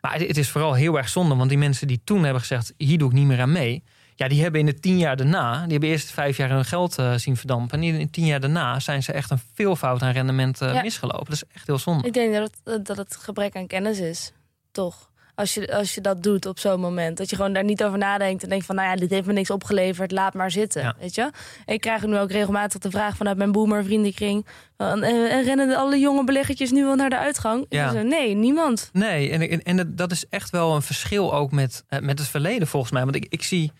[0.00, 2.72] Maar het, het is vooral heel erg zonde, want die mensen die toen hebben gezegd:
[2.76, 3.82] hier doe ik niet meer aan mee.
[4.14, 6.98] Ja, die hebben in de tien jaar daarna, die hebben eerst vijf jaar hun geld
[6.98, 7.78] eh, zien verdampen.
[7.78, 10.82] En in de tien jaar daarna zijn ze echt een veelvoud aan rendement eh, Ja.
[10.82, 11.24] misgelopen.
[11.24, 12.06] Dat is echt heel zonde.
[12.06, 14.32] Ik denk dat het, dat het gebrek aan kennis is.
[14.72, 15.10] Toch?
[15.36, 17.16] Als je, als je dat doet op zo'n moment.
[17.16, 18.42] Dat je gewoon daar niet over nadenkt.
[18.42, 20.10] En denkt van, nou ja, dit heeft me niks opgeleverd.
[20.10, 20.82] Laat maar zitten.
[20.82, 20.96] Ja.
[20.98, 21.30] Weet je?
[21.66, 24.46] Ik krijg nu ook regelmatig de vraag vanuit mijn boomer vriendenkring.
[24.76, 24.90] Eh,
[25.32, 27.66] en rennen alle jonge beleggertjes nu wel naar de uitgang?
[27.68, 27.92] Ja.
[27.92, 28.90] nee, niemand.
[28.92, 32.18] Nee, en, en, en dat- dat is echt wel een verschil ook met, eh, met
[32.18, 33.02] het verleden volgens mij.
[33.04, 33.72] Want ik, ik zie,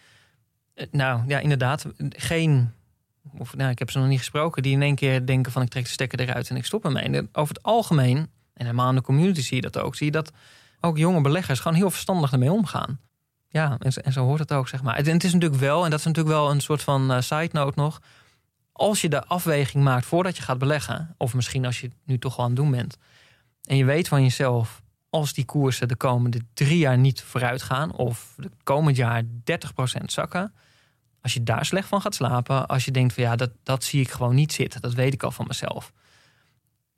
[0.75, 2.73] eh, nou ja, inderdaad, geen,
[3.39, 5.69] of nou, ik heb ze nog niet gesproken, die in één keer denken van ik
[5.69, 7.03] trek de stekker eruit en ik stop ermee.
[7.05, 8.17] En over het algemeen,
[8.55, 10.33] en helemaal in de community zie je dat ook, zie je dat
[10.87, 13.01] ook jonge beleggers gewoon heel verstandig ermee omgaan.
[13.49, 14.97] Ja, en, en zo hoort het ook, zeg maar.
[14.97, 17.49] En het is natuurlijk wel, en dat is natuurlijk wel een soort van eh, side
[17.53, 18.01] note nog.
[18.73, 22.19] als je de afweging maakt voordat je gaat beleggen, of misschien als je het nu
[22.19, 22.97] toch al aan het doen bent,
[23.63, 27.93] en je weet van jezelf, als die koersen de komende drie jaar niet vooruit gaan,
[27.93, 29.27] of de komend jaar 30%
[30.05, 30.55] zakken,
[31.21, 34.01] als je daar slecht van gaat slapen, als je denkt van ja, dat, dat zie
[34.01, 35.93] ik gewoon niet zitten, dat weet ik al van mezelf,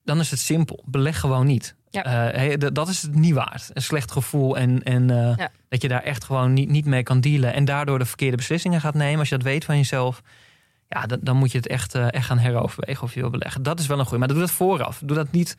[0.08, 0.82] dan is het simpel.
[0.86, 1.74] Beleg gewoon niet.
[1.90, 2.32] Ja.
[2.32, 3.70] Eh, dat is het niet waard.
[3.72, 5.50] Een slecht gevoel en, en eh, Ja.
[5.68, 8.80] dat je daar echt gewoon niet, niet mee kan dealen en daardoor de verkeerde beslissingen
[8.80, 9.18] gaat nemen.
[9.18, 10.22] Als je dat weet van jezelf,
[10.88, 13.62] ja, dan, dan moet je het echt, eh, echt gaan heroverwegen of je wil beleggen.
[13.62, 14.18] Dat is wel een goede.
[14.18, 15.00] Maar doe dat vooraf.
[15.04, 15.56] Doe dat niet,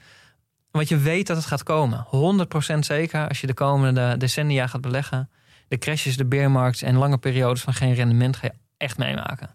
[0.71, 2.05] want je weet dat het gaat komen.
[2.07, 5.29] 100% zeker als je de komende decennia gaat beleggen.
[5.67, 9.49] De crashes, de beermarkt en lange periodes van geen rendement ga je echt meemaken.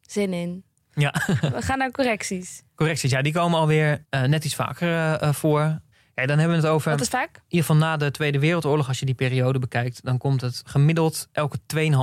[0.00, 0.64] Zin in.
[0.94, 1.14] Ja.
[1.40, 2.62] We gaan naar correcties.
[2.74, 5.80] Correcties, ja, die komen alweer eh, net iets vaker eh, eh, voor.
[6.14, 7.36] Ja, dan hebben we het over, Wat is vaak?
[7.36, 10.62] in ieder geval na de Tweede Wereldoorlog, als je die periode bekijkt, dan komt het
[10.66, 11.58] gemiddeld elke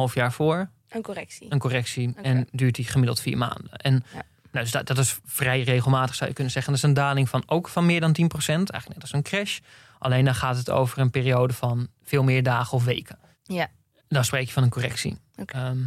[0.09, 0.69] 2,5 jaar voor.
[0.89, 1.51] Een correctie.
[1.51, 2.13] een correctie.
[2.21, 3.71] En duurt die gemiddeld vier maanden.
[3.71, 4.21] En Ja.
[4.51, 6.71] nou, dus dat, dat is vrij regelmatig, zou je kunnen zeggen.
[6.73, 8.15] Dat is een daling van ook van meer dan 10%
[8.47, 9.59] Eigenlijk net als een crash.
[9.99, 13.17] Alleen dan gaat het over een periode van veel meer dagen of weken.
[13.43, 13.67] Ja.
[14.07, 15.17] Dan spreek je van een correctie.
[15.35, 15.53] Oké.
[15.57, 15.77] Ehm,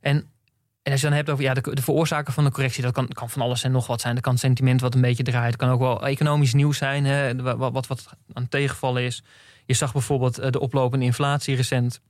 [0.00, 0.30] en,
[0.82, 3.08] en als je dan hebt over ja, de, de veroorzaker van de correctie, dat kan,
[3.08, 4.14] kan van alles en nog wat zijn.
[4.14, 5.46] Dat kan sentiment wat een beetje draait.
[5.46, 9.22] Het kan ook wel economisch nieuws zijn, hè, wat, wat, aan tegenvallen is.
[9.66, 12.00] Je zag bijvoorbeeld eh, de oplopende inflatie recent.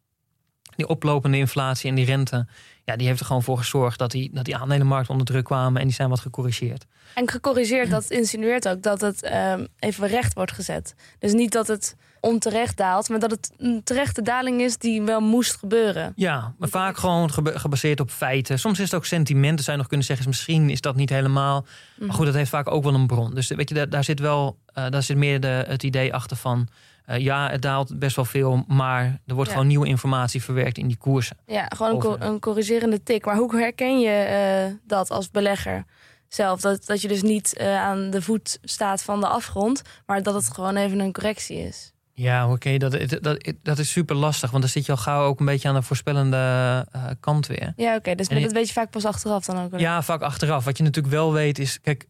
[0.76, 2.46] Die oplopende inflatie en die rente,
[2.84, 5.80] ja, die heeft er gewoon voor gezorgd dat die, dat die aandelenmarkt onder druk kwamen
[5.80, 6.86] en die zijn wat gecorrigeerd.
[7.14, 10.94] En gecorrigeerd, dat insinueert ook dat het ehm, even recht wordt gezet.
[11.18, 15.20] Dus niet dat het onterecht daalt, maar dat het een terechte daling is die wel
[15.20, 16.12] moest gebeuren.
[16.16, 18.58] Ja, maar vaak gewoon gebaseerd op feiten.
[18.58, 21.10] Soms is het ook sentimenten, zou je nog kunnen zeggen, is misschien is dat niet
[21.10, 21.66] helemaal.
[21.98, 23.34] Maar goed, dat heeft vaak ook wel een bron.
[23.34, 26.36] Dus weet je, daar, daar zit wel, eh, daar zit meer de, het idee achter
[26.36, 26.68] van.
[27.04, 29.52] eh, ja, het daalt best wel veel, maar er wordt Ja.
[29.54, 31.36] gewoon nieuwe informatie verwerkt in die koersen.
[31.46, 33.24] Ja, gewoon een, co- een corrigerende tik.
[33.24, 35.84] Maar hoe herken je eh, dat als belegger
[36.28, 36.60] zelf?
[36.60, 40.52] Dat, dat je dus niet aan de voet staat van de afgrond, maar dat het
[40.54, 41.92] gewoon even een correctie is.
[42.12, 45.40] Ja, oké, dat, dat, dat is super lastig, want dan zit je al gauw ook
[45.40, 46.36] een beetje aan de voorspellende
[46.92, 47.72] eh, kant weer.
[47.76, 48.14] Ja, oké.
[48.14, 49.78] dus maar dat weet je vaak pas achteraf dan ook.
[49.80, 50.64] Ja, vaak achteraf.
[50.64, 52.06] Wat je natuurlijk wel weet is, kijk,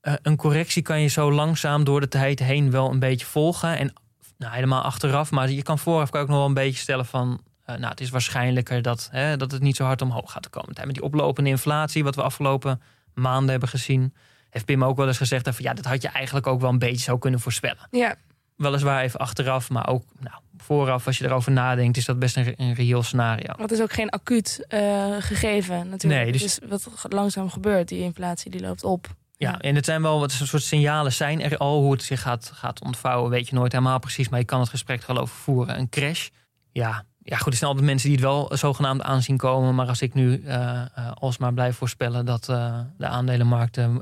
[0.00, 3.78] eh, een correctie kan je zo langzaam door de tijd heen wel een beetje volgen.
[3.78, 3.92] En
[4.38, 7.40] nou, helemaal achteraf, maar je kan vooraf kan ook nog wel een beetje stellen van,
[7.64, 10.74] eh, nou, het is waarschijnlijker dat, hè, dat het niet zo hard omhoog gaat komen.
[10.84, 12.80] Met die oplopende inflatie, wat we afgelopen
[13.14, 14.14] maanden hebben gezien,
[14.50, 16.78] heeft Pim ook wel eens gezegd van, ja, dat had je eigenlijk ook wel een
[16.78, 17.88] beetje zo kunnen voorspellen.
[17.90, 18.16] ja.
[18.56, 22.54] Weliswaar even achteraf, maar ook nou, vooraf, als je erover nadenkt, is dat best een,
[22.56, 23.46] een reëel scenario.
[23.46, 24.80] Want het is ook geen acuut eh,
[25.18, 26.22] gegeven natuurlijk.
[26.22, 27.88] Nee, dus- Het is wat langzaam gebeurt.
[27.88, 29.06] Die inflatie die loopt op.
[29.36, 31.80] Ja, en het zijn wel wat soort signalen zijn er al.
[31.80, 34.28] Hoe het zich gaat, gaat ontvouwen, weet je nooit helemaal precies.
[34.28, 35.78] Maar je kan het gesprek er wel over voeren.
[35.78, 36.28] Een crash.
[36.72, 39.74] Ja, ja goed, er zijn altijd mensen die het wel zogenaamd aanzien komen.
[39.74, 40.82] Maar als ik nu eh,
[41.14, 44.00] alsmaar blijf voorspellen dat de aandelenmarkten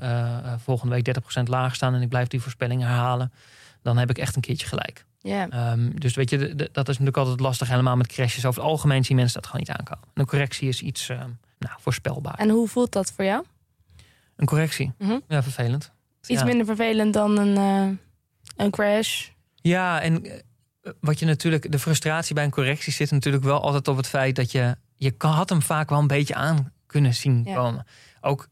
[0.64, 1.94] volgende week 30% lager staan.
[1.94, 3.32] En ik blijf die voorspelling herhalen.
[3.82, 5.04] Dan heb ik echt een keertje gelijk.
[5.20, 5.48] Ja.
[5.48, 7.68] Ehm, dus weet je, de- de- dat is natuurlijk altijd lastig.
[7.68, 8.44] Helemaal met crashes.
[8.46, 10.04] Over het algemeen zien mensen dat gewoon niet aankomen.
[10.14, 12.34] Een correctie is iets ehm, nou, voorspelbaar.
[12.34, 13.44] En hoe voelt dat voor jou?
[14.36, 14.92] Een correctie?
[14.98, 15.18] Mhm.
[15.28, 15.92] Ja, vervelend.
[16.26, 16.44] Iets Ja.
[16.46, 17.96] minder vervelend dan een, eh,
[18.64, 19.28] een crash.
[19.54, 20.40] Ja, en eh,
[21.00, 24.36] wat je natuurlijk, de frustratie bij een correctie zit natuurlijk wel altijd op het feit
[24.36, 27.86] dat je, je had hem vaak wel een beetje aan kunnen zien komen.
[28.20, 28.48] Ook,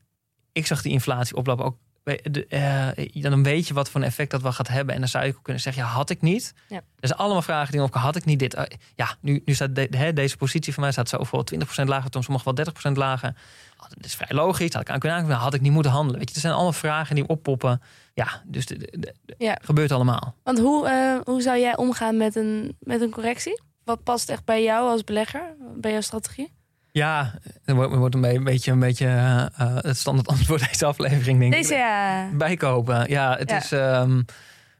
[0.53, 1.65] ik zag die inflatie oplopen.
[1.65, 4.95] Ook, de, eh, dan weet je wat voor een effect dat wel gaat hebben.
[4.95, 6.55] En dan zou je ook kunnen zeggen, ja, had ik niet.
[6.69, 6.81] Ja.
[7.01, 8.55] Zijn allemaal vragen die op had ik niet dit.
[8.55, 12.11] Eh, ja, nu, nu staat de, hè, deze positie van mij staat zoveel 20% lager,
[12.13, 13.35] soms nog wel 30% lager.
[13.79, 14.73] Oh, Dat is vrij logisch.
[14.73, 16.19] Had ik aan kunnen aankomen, had ik niet moeten handelen.
[16.19, 17.83] Weet je, er zijn allemaal vragen die oppoppen.
[18.15, 19.59] Ja, dus de- Ja.
[19.63, 20.35] gebeurt allemaal.
[20.43, 23.61] Want hoe, eh, hoe zou jij omgaan met een, met een correctie?
[23.85, 25.55] Wat past echt bij jou als belegger?
[25.77, 26.53] Bij jouw strategie?
[26.93, 30.85] Ja, er wordt, een, be- een beetje, een beetje eh, eh, het standaard antwoord deze
[30.87, 31.79] aflevering, denk Deze ik.
[31.79, 32.29] ja.
[32.33, 33.09] Bijkopen.
[33.11, 33.57] Ja, het Ja.
[33.57, 33.73] is.
[33.73, 34.23] ehm,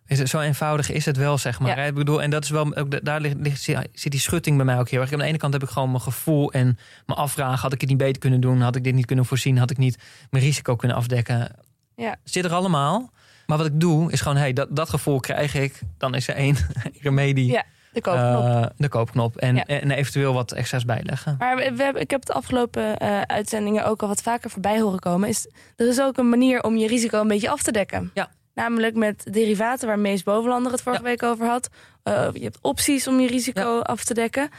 [0.07, 1.77] is het, zo eenvoudig is het wel, zeg maar.
[1.79, 1.85] Ja.
[1.85, 4.79] Ik bedoel, en dat is wel, ook, daar ligt, ligt, zit die schutting bij mij
[4.79, 5.13] ook heel erg.
[5.13, 7.59] Aan de ene kant heb ik gewoon mijn gevoel en mijn afvragen.
[7.59, 8.61] Had ik het niet beter kunnen doen?
[8.61, 9.59] Had ik dit niet kunnen voorzien?
[9.59, 9.99] Had ik niet
[10.31, 11.57] mijn risico kunnen afdekken?
[11.97, 12.17] Ja.
[12.25, 13.11] Zit er allemaal.
[13.47, 15.81] Maar wat ik doe, is gewoon, hey, dat, dat gevoel krijg ik.
[15.99, 16.57] Dan is er één
[17.03, 17.51] remedie.
[17.51, 18.45] Ja, de koopknop.
[18.45, 19.37] eh, de koopknop.
[19.37, 19.65] En, Ja.
[19.67, 21.35] en eventueel wat extra's bijleggen.
[21.39, 24.81] Maar we, we hebben, ik heb de afgelopen eh, uitzendingen ook al wat vaker voorbij
[24.81, 25.29] horen komen.
[25.29, 28.11] Is, er is ook een manier om je risico een beetje af te dekken.
[28.15, 28.29] Ja.
[28.55, 31.09] Namelijk met derivaten, waar Mees Bovenlander het vorige Ja.
[31.09, 31.69] week over had.
[32.03, 34.51] Eh, je hebt opties om je risico af te dekken.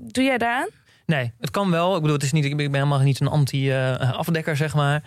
[0.00, 0.68] Doe jij daaraan?
[1.06, 1.94] Nee, het kan wel.
[1.94, 5.02] Ik bedoel, het is niet, ik ben helemaal niet een anti-afdekker, zeg maar.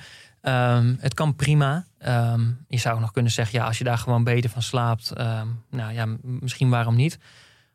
[0.48, 1.86] Ehm, het kan prima.
[1.98, 5.48] Ehm, je zou nog kunnen zeggen, ja, als je daar gewoon beter van slaapt, ehm,
[5.70, 7.20] nou ja, misschien waarom niet.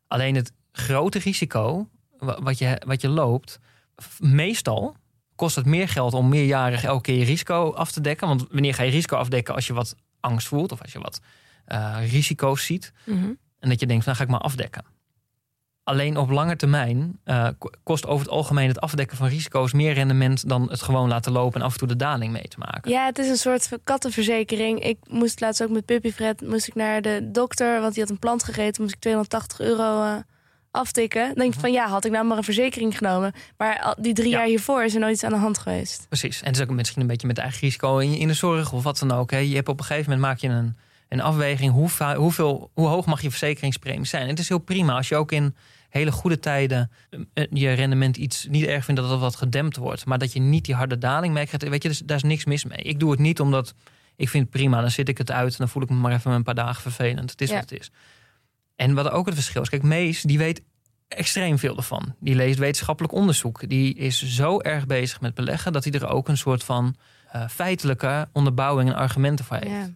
[0.08, 3.58] Alleen het grote risico wa- wat je, wat je loopt,
[4.18, 4.96] meestal
[5.34, 8.28] kost het meer geld om meerjarig elke keer je risico af te dekken.
[8.28, 11.20] Want wanneer ga je risico afdekken als je wat angst voelt of als je wat
[11.68, 12.92] uh, risico's ziet.
[13.06, 13.30] Mhm.
[13.58, 14.84] En dat je denkt, nou ga ik maar afdekken.
[15.84, 17.48] Alleen op lange termijn uh,
[17.82, 21.60] kost over het algemeen het afdekken van risico's meer rendement dan het gewoon laten lopen
[21.60, 22.90] en af en toe de daling mee te maken.
[22.90, 24.84] Ja, het is een soort kattenverzekering.
[24.84, 28.12] Ik moest laatst ook met Puppy Fred moest ik naar de dokter, want die had
[28.12, 30.14] een plant gegeten, moest ik 280 euro uh,
[30.70, 31.26] aftikken.
[31.26, 33.32] Dan denk ik van ja, had ik nou maar een verzekering genomen.
[33.56, 34.38] Maar die drie Ja.
[34.38, 36.06] jaar hiervoor is er nooit iets aan de hand geweest.
[36.08, 36.40] Precies.
[36.40, 38.82] En het is ook misschien een beetje met eigen risico in, in de zorg of
[38.82, 39.30] wat dan ook.
[39.30, 39.38] Hè.
[39.38, 40.76] Je hebt op een gegeven moment maak je een,
[41.12, 41.72] een afweging.
[41.72, 44.22] Hoe, hoeveel, hoe hoog mag je verzekeringspremie zijn?
[44.22, 45.54] En het is heel prima als je ook in
[45.88, 46.90] hele goede tijden
[47.34, 50.06] eh, je rendement iets niet erg vindt dat het wat gedempt wordt.
[50.06, 51.68] Maar dat je niet die harde daling krijgt.
[51.68, 52.78] Weet je, dus, daar is niks mis mee.
[52.78, 53.74] Ik doe het niet omdat
[54.16, 54.80] ik vind het prima.
[54.80, 56.82] Dan zit ik het uit en dan voel ik me maar even een paar dagen
[56.82, 57.30] vervelend.
[57.30, 57.54] Het is Ja.
[57.54, 57.90] wat het is.
[58.76, 59.68] En wat ook het verschil is.
[59.68, 60.62] Kijk, Mees die weet
[61.08, 62.14] extreem veel ervan.
[62.20, 63.68] Die leest wetenschappelijk onderzoek.
[63.68, 66.96] Die is zo erg bezig met beleggen dat hij er ook een soort van
[67.32, 69.70] eh, feitelijke onderbouwing en argumenten voor heeft.
[69.70, 69.90] Ja.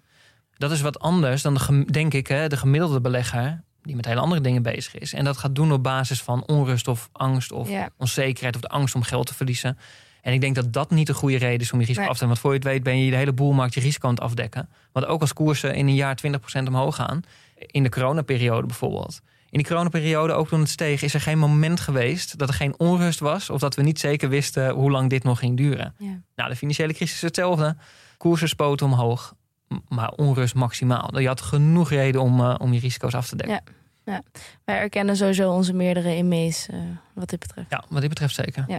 [0.58, 4.20] Dat is wat anders dan, de, denk ik, hè, de gemiddelde belegger die met hele
[4.20, 5.12] andere dingen bezig is.
[5.12, 7.88] En dat gaat doen op basis van onrust of angst of Ja.
[7.98, 9.78] onzekerheid of de angst om geld te verliezen.
[10.22, 12.10] En ik denk dat dat niet de goede reden is om je risico Nee.
[12.10, 12.28] af te dekken.
[12.28, 14.68] Want voor je het weet ben je de hele boelmarkt je risico aan het afdekken.
[14.92, 17.20] Want ook als koersen in een jaar 20% omhoog gaan,
[17.56, 19.20] in de coronaperiode bijvoorbeeld.
[19.50, 22.78] In die coronaperiode, ook toen het steeg, is er geen moment geweest dat er geen
[22.78, 23.50] onrust was.
[23.50, 25.94] Of dat we niet zeker wisten hoe lang dit nog ging duren.
[25.98, 26.20] Ja.
[26.36, 27.76] Nou, de financiële crisis is hetzelfde.
[28.16, 29.34] Koersen spoten omhoog,
[29.88, 31.18] maar onrust maximaal.
[31.18, 33.60] Je had genoeg reden om, eh, om je risico's af te dekken.
[34.04, 34.22] Ja.
[34.64, 36.78] Wij erkennen sowieso onze meerdere inmees eh,
[37.14, 37.70] wat dit betreft.
[37.70, 38.64] Ja, wat dit betreft zeker.
[38.68, 38.78] Ja.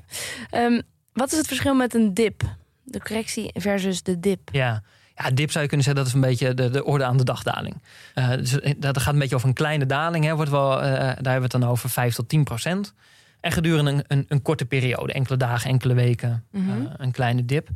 [0.49, 0.81] Ehm,
[1.13, 2.43] wat is het verschil met een dip?
[2.83, 4.49] De correctie versus de dip.
[4.51, 4.83] Ja.
[5.15, 7.23] Ja, dip zou je kunnen zeggen, dat is een beetje de, de orde aan de
[7.23, 7.81] dagdaling.
[8.13, 10.25] Eh dus dat gaat een beetje over een kleine daling.
[10.25, 12.93] Hè, wordt wel, daar hebben we het dan over 5 tot 10 procent.
[13.39, 16.85] En gedurende een, een, een korte periode, enkele dagen, enkele weken, Mhm.
[16.97, 17.69] een kleine dip.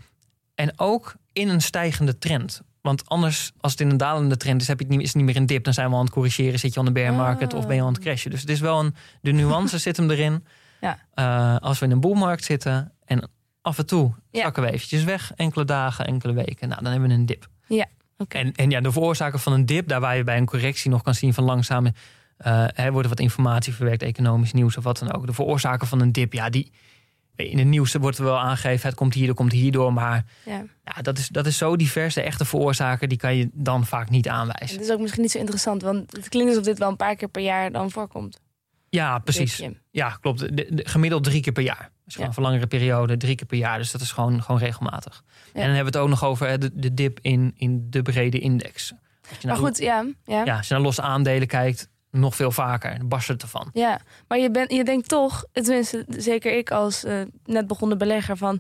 [0.56, 2.62] En ook in een stijgende trend.
[2.82, 5.16] Want anders, als het in een dalende trend is, heb je het niet, is het
[5.16, 5.64] niet meer een dip.
[5.64, 7.82] Dan zijn we aan het corrigeren, zit je aan de bear market of ben je
[7.82, 8.32] aan het crashen.
[8.32, 10.44] Dus het is wel een, de nuance zit hem erin.
[10.82, 10.98] Ja.
[11.14, 13.30] Eh, als we in een boelmarkt zitten en
[13.62, 14.42] af en toe Ja.
[14.42, 16.68] zakken we eventjes weg, enkele dagen, enkele weken.
[16.70, 17.48] Nou, dan hebben we een dip.
[18.18, 18.38] Oké.
[18.38, 21.02] En, en ja, de veroorzaker van een dip, daar waar je bij een correctie nog
[21.02, 21.94] kan zien van langzame.
[22.38, 25.26] eh er wordt wat informatie verwerkt, economisch nieuws of wat dan ook.
[25.28, 26.72] De veroorzaker van een dip, ja, die.
[27.50, 29.94] In het nieuws wordt er wel aangegeven, het komt hier, dat komt hierdoor.
[29.94, 30.64] Maar Ja.
[30.84, 32.14] ja, dat, is, dat is zo divers.
[32.14, 34.78] De echte veroorzaker, die kan je dan vaak niet En aanwijzen.
[34.78, 37.16] het is ook misschien niet zo interessant, want het klinkt alsof dit wel een paar
[37.16, 38.40] keer per jaar dan voorkomt.
[38.90, 39.64] Ja, precies.
[39.92, 40.40] Ja, klopt.
[40.40, 41.90] De, de- gemiddeld drie keer per jaar.
[42.06, 42.34] Dus gewoon Ja.
[42.36, 43.78] voor langere periode, drie keer per jaar.
[43.78, 45.24] Dus dat is gewoon, gewoon regelmatig.
[45.26, 48.40] En dan hebben we het ook nog over de, de dip in, in de brede
[48.40, 48.94] index.
[49.30, 50.06] Als je Maar goed, ja.
[50.26, 50.46] Ja.
[50.46, 52.98] ja, als je naar losse aandelen kijkt, nog veel vaker.
[52.98, 53.70] Dan barst het ervan.
[53.74, 58.38] Ja, maar je, bent je denkt toch, tenminste zeker ik als eh, net begonnen belegger
[58.38, 58.60] van...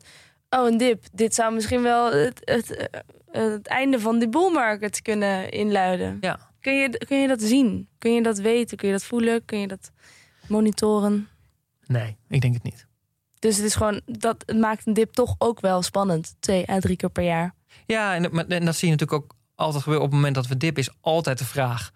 [0.49, 4.51] oh, een dip, dit zou misschien wel het, het, eh, het einde van die bull
[4.51, 6.17] market kunnen inluiden.
[6.21, 6.39] Ja.
[6.59, 7.87] Kun, je, kun je dat zien?
[7.97, 8.77] Kun je dat weten?
[8.77, 9.45] Kun je dat voelen?
[9.45, 9.91] Kun je dat
[10.47, 11.27] monitoren?
[11.85, 12.87] Nee, ik denk het niet.
[13.39, 16.35] Dus het is gewoon, dat het maakt een dip toch ook wel spannend.
[16.39, 17.53] Twee à drie keer per jaar.
[17.85, 20.05] Ja, en, en dat zie je natuurlijk ook altijd gebeuren.
[20.05, 21.91] Op het moment dat we dip is altijd de vraag...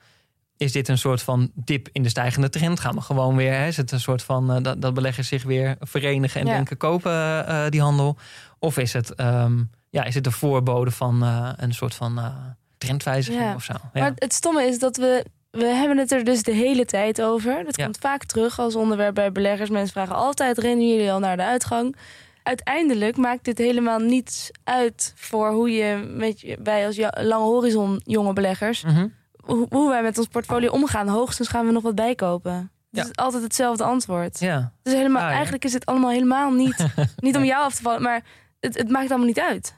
[0.57, 2.79] is dit een soort van dip in de stijgende trend?
[2.79, 3.53] Gaan we gewoon weer...
[3.53, 6.41] Hè, is het een soort van eh, dat, dat beleggers zich weer verenigen...
[6.41, 6.53] en Ja.
[6.53, 8.17] denken kopen eh, die handel?
[8.59, 12.35] Of is het, ehm, ja, is het de voorbode van eh, een soort van eh,
[12.77, 13.55] trendwijziging Ja.
[13.55, 13.73] of zo?
[13.93, 14.01] Ja.
[14.01, 15.25] Maar het stomme is dat we...
[15.51, 17.63] We hebben het er dus de hele tijd over.
[17.63, 19.69] Dat komt vaak terug als onderwerp bij beleggers.
[19.69, 21.95] Mensen vragen altijd, rennen jullie al naar de uitgang?
[22.43, 28.01] Uiteindelijk maakt dit helemaal niets uit voor hoe je met je, wij als lange horizon
[28.03, 29.07] jonge beleggers, Mhm.
[29.45, 31.07] Hoe, hoe wij met ons portfolio omgaan.
[31.07, 32.53] Hoogstens gaan we nog wat bijkopen.
[32.53, 33.03] Het Ja.
[33.03, 34.39] is altijd hetzelfde antwoord.
[34.39, 34.73] ja.
[34.83, 35.33] Dus helemaal, Ah, ja.
[35.33, 36.85] eigenlijk is het allemaal helemaal niet,
[37.17, 38.23] niet om jou af te vallen, maar
[38.59, 39.75] het, het maakt allemaal niet uit.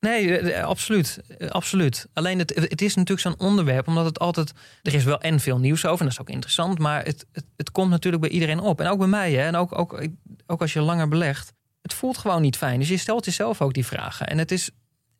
[0.00, 1.20] Nee, eh, eh, absoluut.
[1.38, 2.06] Eh, absoluut.
[2.12, 4.52] Alleen het, het is natuurlijk zo'n onderwerp, omdat het altijd.
[4.82, 6.78] Er is wel en veel nieuws over, en dat is ook interessant.
[6.78, 8.80] Maar het, het, het komt natuurlijk bij iedereen op.
[8.80, 10.02] En ook bij mij, hè, en ook, ook,
[10.46, 11.52] ook als je langer belegt.
[11.82, 12.78] Het voelt gewoon niet fijn.
[12.78, 14.26] Dus je stelt jezelf ook die vragen.
[14.26, 14.70] En, het is,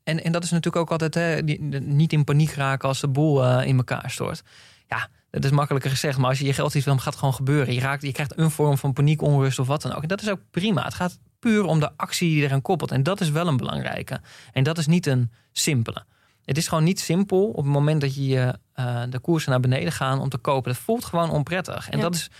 [0.08, 3.08] en, en dat is natuurlijk ook altijd hè, die- niet in paniek raken als de
[3.08, 4.42] boel eh, in elkaar stort.
[4.88, 6.18] Ja, dat is makkelijker gezegd.
[6.18, 7.74] Maar als je je geld iets wil, dan gaat het gewoon gebeuren.
[7.74, 10.02] Je, raakt, je krijgt een vorm van paniek, onrust of wat dan ook.
[10.02, 10.84] En dat is ook prima.
[10.84, 12.90] Het gaat puur om de actie die eraan koppelt.
[12.92, 14.20] En dat is wel een belangrijke.
[14.52, 16.04] En dat is niet een simpele.
[16.44, 19.60] Het is gewoon niet simpel op het moment dat je je, eh, de koersen naar
[19.60, 20.72] beneden gaan om te kopen.
[20.72, 21.88] Dat voelt gewoon onprettig.
[21.88, 22.02] En Ja.
[22.04, 22.30] dat, is,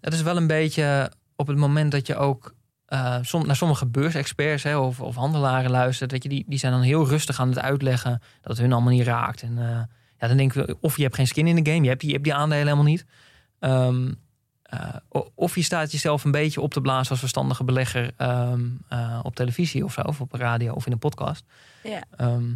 [0.00, 2.54] dat is wel een beetje op het moment dat je ook
[2.88, 6.10] eh, som, naar sommige beursexperts hè, of, of handelaren luistert.
[6.10, 8.92] Weet je, die, die zijn dan heel rustig aan het uitleggen dat het hun allemaal
[8.92, 9.42] niet raakt.
[9.42, 9.80] En eh,
[10.18, 12.08] ja, dan denk ik, of je hebt geen skin in de game, je hebt die,
[12.08, 13.06] je hebt die aandelen helemaal niet.
[13.58, 14.12] Ehm,
[14.62, 14.94] eh,
[15.34, 19.34] of je staat jezelf een beetje op te blazen als verstandige belegger ehm, eh, op
[19.34, 21.44] televisie of zo, of op radio of in een podcast.
[21.82, 22.02] Ja.
[22.16, 22.54] Ehm,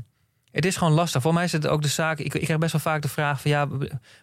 [0.52, 1.22] het is gewoon lastig.
[1.22, 2.18] Voor mij is het ook de zaak.
[2.18, 3.68] Ik, ik krijg best wel vaak de vraag van ja,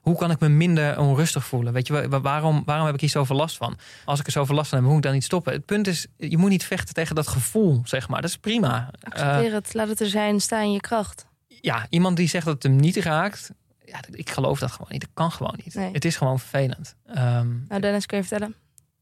[0.01, 1.73] hoe kan ik me minder onrustig voelen?
[1.73, 3.77] Weet je, wa- wa- waarom, waarom heb ik hier zoveel last van?
[4.05, 5.53] Als ik er zoveel last van heb, hoe moet ik dan niet stoppen?
[5.53, 8.21] Het punt is, je moet niet vechten tegen dat gevoel, zeg maar.
[8.21, 8.89] Dat is prima.
[8.91, 11.25] Eh, Accepteer het, laat het er zijn, sta in je kracht.
[11.47, 13.51] ja, iemand die zegt dat het hem niet raakt,
[13.85, 15.01] ja, ik geloof dat gewoon niet.
[15.01, 15.75] Dat kan gewoon niet.
[15.75, 15.91] Nee.
[15.91, 16.95] Het is gewoon vervelend.
[17.07, 18.55] Ehm, Nou, Dennis, kun je vertellen?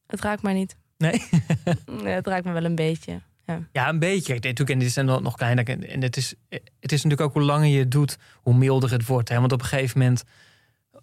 [0.08, 0.76] Het raakt mij niet.
[0.98, 1.30] nee.
[2.04, 3.22] Nee, het raakt me wel een beetje.
[3.72, 4.34] Ja, een beetje.
[4.34, 5.68] Kijk, Natuurlijk, en dit is nog nog kleiner.
[5.90, 9.06] En het is, het is natuurlijk ook hoe langer je het doet, hoe milder het
[9.06, 9.30] wordt.
[9.30, 9.40] Hè?
[9.40, 10.24] Want op een gegeven moment,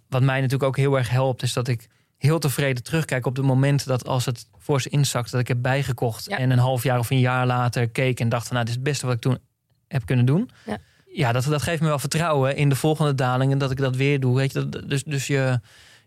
[0.09, 3.43] wat mij natuurlijk ook heel erg helpt, is dat ik heel tevreden terugkijk op de
[3.43, 6.25] momenten dat als het voor ze inzakt, dat ik heb bijgekocht.
[6.25, 6.39] Ja.
[6.39, 8.81] En een half jaar of een jaar later keek en dacht van, nou, dit is
[8.81, 9.39] het beste wat ik toen
[9.89, 10.51] heb kunnen doen.
[10.67, 10.79] Ja.
[11.15, 14.21] Ja, dat, dat geeft me wel vertrouwen in de volgende dalingen dat ik dat weer
[14.21, 14.37] doe.
[14.37, 15.61] Weet je, dat, dus dus je,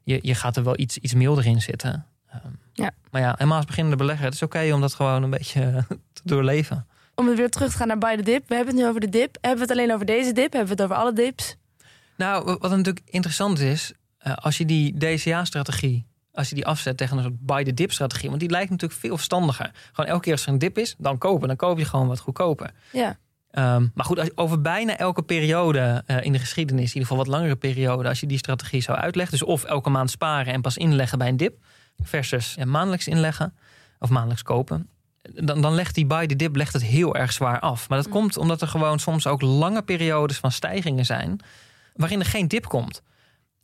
[0.03, 2.05] je, je gaat er wel iets, iets milder in zitten.
[2.73, 2.91] Ja.
[3.11, 5.85] Maar ja, helemaal als beginnende belegger, het is oké om dat gewoon een beetje
[6.27, 6.87] doorleven.
[7.15, 8.47] Om het weer terug te gaan naar bij de dip.
[8.47, 9.37] We hebben het nu over de dip.
[9.41, 10.53] Hebben we het alleen over deze dip?
[10.53, 11.55] Hebben we het over alle dips?
[12.17, 16.97] Nou, wa- wat natuurlijk interessant is, eh, als je die DCA-strategie, als je die afzet
[16.97, 19.71] tegen een soort buy-the-dip-strategie, want die lijkt natuurlijk veel verstandiger.
[19.91, 21.47] Gewoon elke keer als er een dip is, dan kopen.
[21.47, 22.71] Dan koop je gewoon wat goedkoper.
[22.91, 23.17] Ja.
[23.51, 27.17] Ehm, maar goed, als over bijna elke periode eh, in de geschiedenis, in ieder geval
[27.17, 30.61] wat langere periode, als je die strategie zou uitleggen, dus of elke maand sparen en
[30.61, 31.57] pas inleggen bij een dip,
[32.03, 33.55] versus ja, maandelijks inleggen
[33.99, 34.89] of maandelijks kopen,
[35.33, 37.89] dan, dan legt die buy the dip legt het heel erg zwaar af.
[37.89, 38.13] Maar dat Mm.
[38.13, 41.39] komt omdat er gewoon soms ook lange periodes van stijgingen zijn,
[41.93, 43.01] waarin er geen dip komt.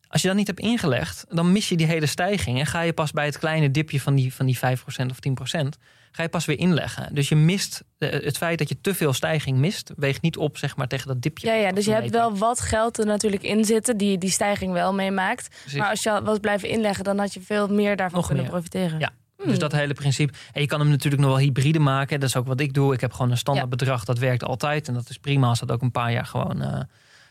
[0.07, 2.59] Als je dat niet hebt ingelegd, dan mis je die hele stijging.
[2.59, 5.77] En ga je pas bij het kleine dipje van die, van die 5% of 10%,
[6.11, 7.15] ga je pas weer inleggen.
[7.15, 10.57] Dus je mist eh, het feit dat je te veel stijging mist, weegt niet op
[10.57, 11.47] zeg maar, tegen dat dipje.
[11.47, 14.29] Ja, ja, wat dus je hebt wel wat geld er natuurlijk in zitten, die die
[14.29, 15.55] stijging wel meemaakt.
[15.77, 18.53] Maar als je was blijven inleggen, dan had je veel meer daarvan Nog kunnen meer.
[18.53, 18.99] profiteren.
[18.99, 19.09] Ja.
[19.43, 19.51] Hmm.
[19.51, 20.33] Dus dat hele principe.
[20.53, 22.19] En je kan hem natuurlijk nog wel hybride maken.
[22.19, 22.93] Dat is ook wat ik doe.
[22.93, 23.75] Ik heb gewoon een standaard Ja.
[23.77, 24.05] bedrag.
[24.05, 24.87] Dat werkt altijd.
[24.87, 26.79] En dat is prima als dat ook een paar jaar gewoon eh,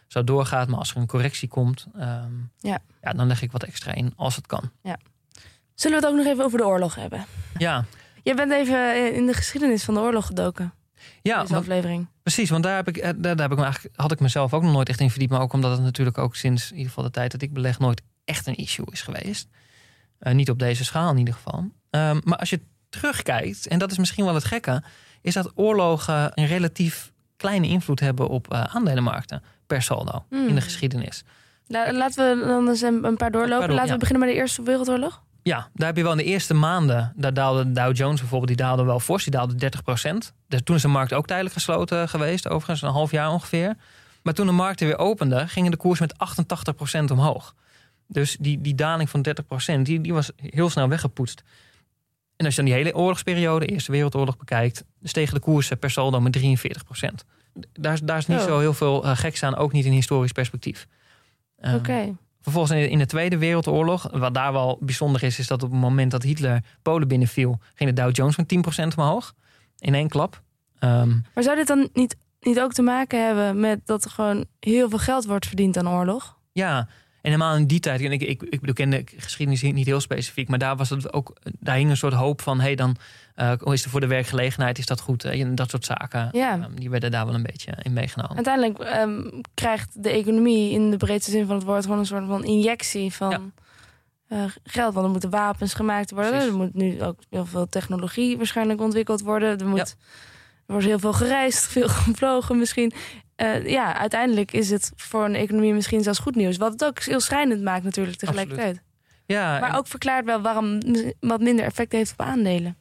[0.06, 0.68] zo doorgaat.
[0.68, 2.78] Maar als er een correctie komt, ehm, Ja.
[3.02, 4.70] ja, dan leg ik wat extra in als het kan.
[5.74, 7.24] Zullen we het ook nog even over de oorlog hebben?
[7.58, 7.84] Ja,
[8.22, 10.72] Jij bent even eh, in de geschiedenis van de oorlog gedoken.
[11.22, 12.06] ja deze want- aflevering.
[12.22, 12.50] precies.
[12.50, 14.62] Want daar, heb ik, eh, daar, daar heb ik me eigenlijk, had ik mezelf ook
[14.62, 15.32] nog nooit echt in verdiept.
[15.32, 17.78] Maar ook omdat het natuurlijk ook sinds in ieder geval de tijd dat ik beleg
[17.78, 19.48] nooit echt een issue is geweest.
[20.18, 21.70] Niet op deze schaal in ieder geval.
[21.92, 24.82] Ehm, maar als je terugkijkt, en dat is misschien wel het gekke,
[25.20, 30.48] is dat oorlogen een relatief kleine invloed hebben op eh, aandelenmarkten per saldo Hmm.
[30.48, 31.24] in de geschiedenis.
[31.66, 33.66] La- laten we dan eens een, paar doorlopen.
[33.66, 33.92] door- laten ja.
[33.92, 35.22] we beginnen met de Eerste Wereldoorlog.
[35.42, 38.48] Ja, daar heb je wel in de eerste maanden, daar daalde de Dow Jones bijvoorbeeld,
[38.56, 42.08] die daalde wel fors, die daalde 30% Dus toen is de markt ook tijdelijk gesloten
[42.08, 43.74] geweest, overigens een half jaar ongeveer.
[44.22, 47.54] Maar toen de markten weer openden, gingen de koers met 88% omhoog.
[48.06, 49.22] Dus die, die daling van
[49.78, 51.42] 30% die, die was heel snel weggepoetst.
[52.42, 56.20] En als je dan die hele oorlogsperiode, Eerste Wereldoorlog, bekijkt, stegen de koersen per saldo
[56.20, 57.24] met 43%
[57.72, 58.44] Daar, is- daar is niet Oh.
[58.44, 60.86] zo heel veel eh, geks aan, ook niet in historisch perspectief.
[61.58, 62.16] Ehm, Oké.
[62.40, 65.70] Vervolgens in de, in de Tweede Wereldoorlog, wat daar wel bijzonder is, is dat op
[65.70, 69.34] het moment dat Hitler Polen binnenviel, ging de Dow Jones met 10% omhoog.
[69.78, 70.42] In één klap.
[70.78, 74.44] Ehm, Maar zou dit dan niet, niet ook te maken hebben met dat er gewoon
[74.60, 76.38] heel veel geld wordt verdiend aan oorlog?
[76.52, 76.88] ja,
[77.22, 80.00] en helemaal in die tijd, en ik, ik, ik bedoel, ken de geschiedenis niet heel
[80.00, 82.96] specifiek, maar daar was het ook, daar hing een soort hoop van, hé, hey, dan
[83.34, 85.24] eh, is er voor de werkgelegenheid, is dat goed?
[85.24, 86.52] En dat soort zaken, Ja.
[86.52, 88.34] ehm, die werden daar wel een beetje in meegenomen.
[88.36, 89.20] Uiteindelijk ehm,
[89.54, 93.12] krijgt de economie in de breedste zin van het woord gewoon een soort van injectie
[93.12, 93.40] van Ja.
[94.28, 94.94] eh, geld.
[94.94, 96.30] Want er moeten wapens gemaakt worden.
[96.30, 96.48] Precies.
[96.48, 99.58] Er moet nu ook heel veel technologie waarschijnlijk ontwikkeld worden.
[99.58, 99.84] Er, moet, Ja.
[100.72, 102.92] Er wordt heel veel gereisd, veel gevlogen misschien.
[103.36, 106.56] Eh, ja, uiteindelijk is het voor een economie misschien zelfs goed nieuws.
[106.56, 108.82] Wat het ook heel schrijnend maakt natuurlijk tegelijkertijd.
[109.26, 112.76] Ja, Maar en- ook verklaart wel waarom het wat minder effect heeft op aandelen.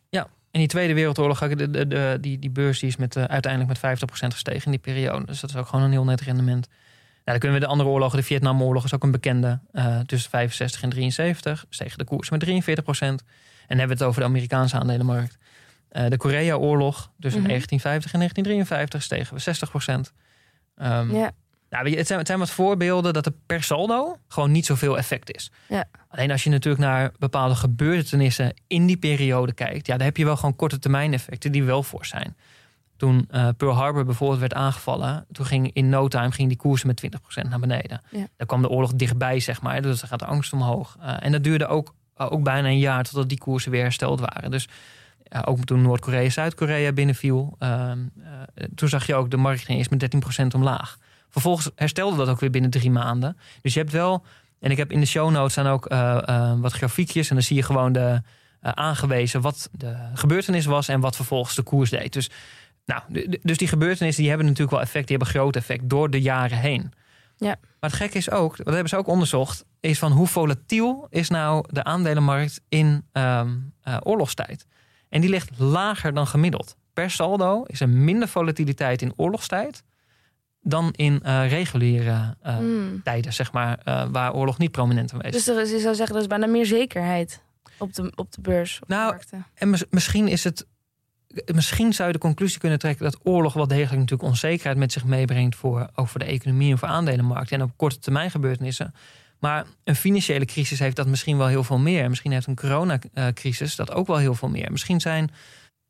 [0.54, 3.82] In die Tweede Wereldoorlog, de, de, de, die, die beurs die is met, eh, uiteindelijk
[3.82, 5.26] met 50% gestegen in die periode.
[5.26, 6.68] Dus dat is ook gewoon een heel net rendement.
[6.68, 6.78] Nou,
[7.24, 9.60] dan kunnen we de andere oorlogen, de Vietnamoorlog is ook een bekende.
[9.72, 13.00] eh, tussen 65 en 73 stegen de koers met 43%.
[13.00, 13.18] En
[13.68, 15.38] dan hebben we het over de Amerikaanse aandelenmarkt.
[15.92, 17.50] Eh, de Korea-oorlog tussen Mhm.
[17.50, 20.14] 1950 en 1953 stegen we 60%.
[20.76, 21.32] Ehm, Ja.
[21.70, 25.36] nou, het, zijn, het zijn wat voorbeelden dat er per saldo gewoon niet zoveel effect
[25.36, 25.52] is.
[25.68, 25.86] Ja.
[26.08, 30.26] Alleen als je natuurlijk naar bepaalde gebeurtenissen in die periode kijkt, ja, dan heb je
[30.26, 32.36] wel gewoon korte termijn effecten die wel voor zijn.
[32.98, 36.88] Toen eh, Pearl Harbor bijvoorbeeld werd aangevallen, toen ging in no time ging die koersen
[36.88, 38.02] met 20% naar beneden.
[38.12, 38.28] Ja.
[38.38, 39.82] Daar kwam de oorlog dichtbij, zeg maar.
[39.82, 40.98] Dus dan gaat de angst omhoog.
[41.02, 44.52] Eh, en dat duurde ook, ook bijna een jaar totdat die koersen weer hersteld waren.
[44.52, 44.68] Dus
[45.32, 48.00] ja, ook toen Noord-Korea Zuid-Korea binnenviel, ehm,
[48.54, 50.98] eh, toen zag je ook de markt ging eerst met 13% omlaag.
[51.30, 53.38] Vervolgens herstelde dat ook weer binnen drie maanden.
[53.62, 54.26] Dus je hebt wel
[54.60, 57.30] En ik heb in de show notes staan ook eh, eh, wat grafiekjes.
[57.30, 58.22] En dan zie je gewoon de,
[58.62, 62.14] eh, aangewezen wat de gebeurtenis was en wat vervolgens de koers deed.
[62.14, 62.30] Dus,
[62.86, 63.02] nou,
[63.42, 65.08] dus die gebeurtenissen die hebben natuurlijk wel effect.
[65.08, 66.94] Die hebben groot effect door de jaren heen.
[67.38, 67.56] Ja.
[67.80, 71.30] Maar het gekke is ook, dat hebben ze ook onderzocht, is van hoe volatiel is
[71.30, 74.66] nou de aandelenmarkt in ehm, eh, oorlogstijd.
[75.12, 76.76] En die ligt lager dan gemiddeld.
[76.94, 79.84] Per saldo is er minder volatiliteit in oorlogstijd
[80.62, 83.02] dan in eh, reguliere eh, Hmm.
[83.04, 85.46] tijden, zeg maar, eh, waar oorlog niet prominent aanwezig is.
[85.46, 87.42] Dus er is, je zou zeggen, er is bijna meer zekerheid
[87.78, 88.80] op de, op de beurs.
[88.82, 89.38] Op Nou, de.
[89.54, 90.66] En mis- misschien is het.
[91.54, 95.04] Misschien zou je de conclusie kunnen trekken dat oorlog wel degelijk natuurlijk onzekerheid met zich
[95.06, 98.94] meebrengt voor ook voor de economie en voor aandelenmarkten en op korte termijn gebeurtenissen.
[99.42, 102.10] Maar een financiële crisis heeft dat misschien wel heel veel meer.
[102.10, 104.72] Misschien heeft een coronacrisis dat ook wel heel veel meer.
[104.72, 105.32] Misschien zijn.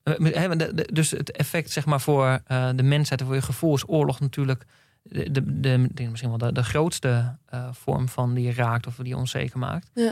[0.03, 3.87] eh, Dus het effect zeg maar, voor eh, de mensheid en voor je gevoel is
[3.87, 4.65] oorlog natuurlijk
[5.03, 9.59] de, de, misschien wel de, grootste eh, vorm van die je raakt of die onzeker
[9.59, 9.89] maakt.
[9.93, 10.11] Ja.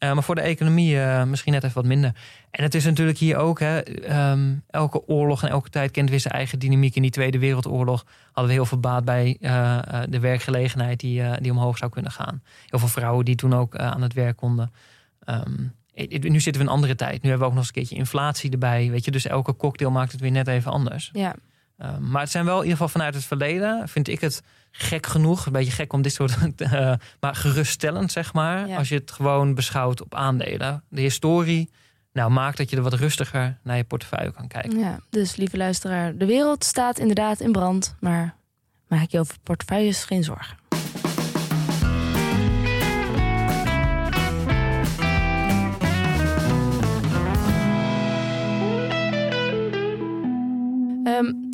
[0.00, 2.14] Eh, maar voor de economie eh, misschien net even wat minder.
[2.50, 6.20] En het is natuurlijk hier ook, hè, ehm, elke oorlog en elke tijd kent weer
[6.20, 6.94] zijn eigen dynamiek.
[6.94, 9.78] In die Tweede Wereldoorlog hadden we heel veel baat bij eh,
[10.08, 12.42] de werkgelegenheid die, die omhoog zou kunnen gaan.
[12.66, 14.72] Heel veel vrouwen die toen ook aan het werk konden.
[15.24, 15.54] Ehm,
[15.94, 17.22] eh, nu zitten we in een andere tijd.
[17.22, 18.90] Nu hebben we ook nog eens een keertje inflatie erbij.
[18.90, 19.10] Weet je?
[19.10, 21.10] Dus elke cocktail maakt het weer net even anders.
[21.12, 21.34] Ja.
[21.80, 25.06] Ehm, maar het zijn wel in ieder geval vanuit het verleden, vind ik het gek
[25.06, 25.46] genoeg.
[25.46, 26.36] Een beetje gek om dit soort.
[26.56, 28.68] eh, maar geruststellend, zeg maar.
[28.68, 28.76] Ja.
[28.76, 30.84] Als je het gewoon beschouwt op aandelen.
[30.88, 31.70] De historie
[32.12, 34.78] nou, maakt dat je er wat rustiger naar je portefeuille kan kijken.
[34.78, 38.36] ja, dus lieve luisteraar, de wereld staat inderdaad in brand, maar
[38.88, 40.58] maak je over portefeuilles geen zorgen.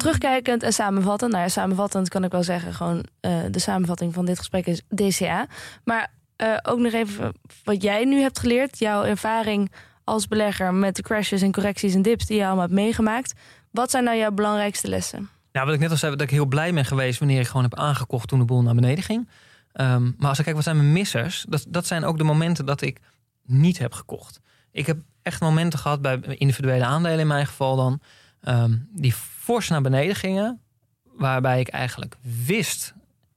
[0.07, 1.33] Terugkijkend en samenvattend.
[1.33, 2.75] Nou ja, samenvattend kan ik wel zeggen.
[2.75, 5.47] Gewoon eh, de samenvatting van dit gesprek is DCA.
[5.85, 7.33] Maar eh, ook nog even
[7.65, 8.79] wat jij nu hebt geleerd.
[8.79, 9.73] Jouw ervaring
[10.05, 13.35] als belegger met de crashes en correcties en dips die je allemaal hebt meegemaakt.
[13.71, 15.29] Wat zijn nou jouw belangrijkste lessen?
[15.53, 17.63] Nou, wat ik net al zei, dat ik heel blij ben geweest wanneer ik gewoon
[17.63, 19.29] heb aangekocht toen de boel naar beneden ging.
[19.73, 21.45] Ehm, maar als ik kijk, wat zijn mijn missers?
[21.49, 23.01] Dat, dat zijn ook de momenten dat ik
[23.43, 24.41] niet heb gekocht.
[24.71, 28.01] Ik heb echt momenten gehad bij individuele aandelen in mijn geval dan,
[28.47, 30.61] ehm, die fors naar beneden gingen.
[31.03, 32.17] Waarbij ik eigenlijk
[32.47, 32.95] wist,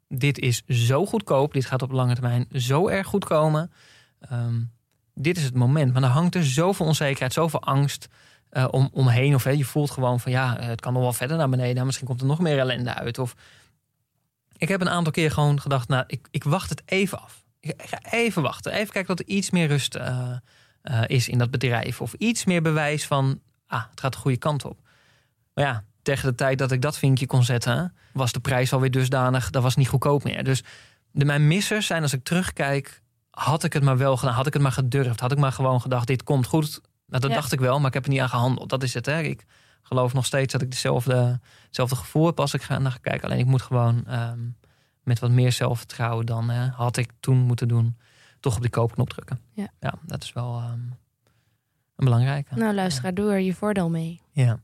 [0.08, 3.72] dit is zo goedkoop, dit gaat op lange termijn zo erg goed komen.
[4.20, 4.62] Ehm,
[5.14, 5.92] dit is het moment.
[5.92, 8.08] Maar dan hangt er zoveel onzekerheid, zoveel angst
[8.50, 9.36] eh, om, omheen.
[9.36, 11.86] Of hè, je voelt gewoon van ja, het kan nog wel verder naar beneden.
[11.86, 13.20] Misschien komt er nog meer ellende uit.
[13.20, 13.36] Of
[14.58, 17.44] ik heb een aantal keer gewoon gedacht, nou, ik, ik wacht het even af.
[17.60, 18.72] Ik ga even wachten.
[18.72, 20.32] Even kijken dat er iets meer rust eh,
[20.82, 22.02] eh, is in dat bedrijf.
[22.02, 24.88] Of iets meer bewijs van, ah, het gaat de goede kant op.
[25.54, 28.92] Maar ja, tegen de tijd dat ik dat vinkje kon zetten, was de prijs alweer
[28.92, 30.44] dusdanig, dat was niet goedkoop meer.
[30.44, 30.64] Dus
[31.12, 34.54] de, mijn missers zijn als ik terugkijk, had ik het maar wel gedaan, had ik
[34.54, 36.82] het maar gedurfd, had ik maar gewoon gedacht, dit komt goed.
[37.08, 37.36] Nou, dat Ja.
[37.36, 38.70] dacht ik wel, maar ik heb er niet aan gehandeld.
[38.70, 39.20] Dat is het, hè.
[39.22, 39.46] Ik
[39.82, 43.24] geloof nog steeds dat ik dezelfde, hetzelfde gevoel heb als ik ga naar kijken.
[43.28, 44.40] Alleen ik moet gewoon ehm,
[45.04, 47.98] met wat meer zelfvertrouwen dan had ik toen moeten doen,
[48.40, 49.40] toch op die koopknop drukken.
[49.54, 49.70] Ja.
[50.02, 52.56] dat is wel ehm, een belangrijke.
[52.56, 54.22] Nou, luisteraar, doe er je voordeel mee.
[54.32, 54.60] Ja.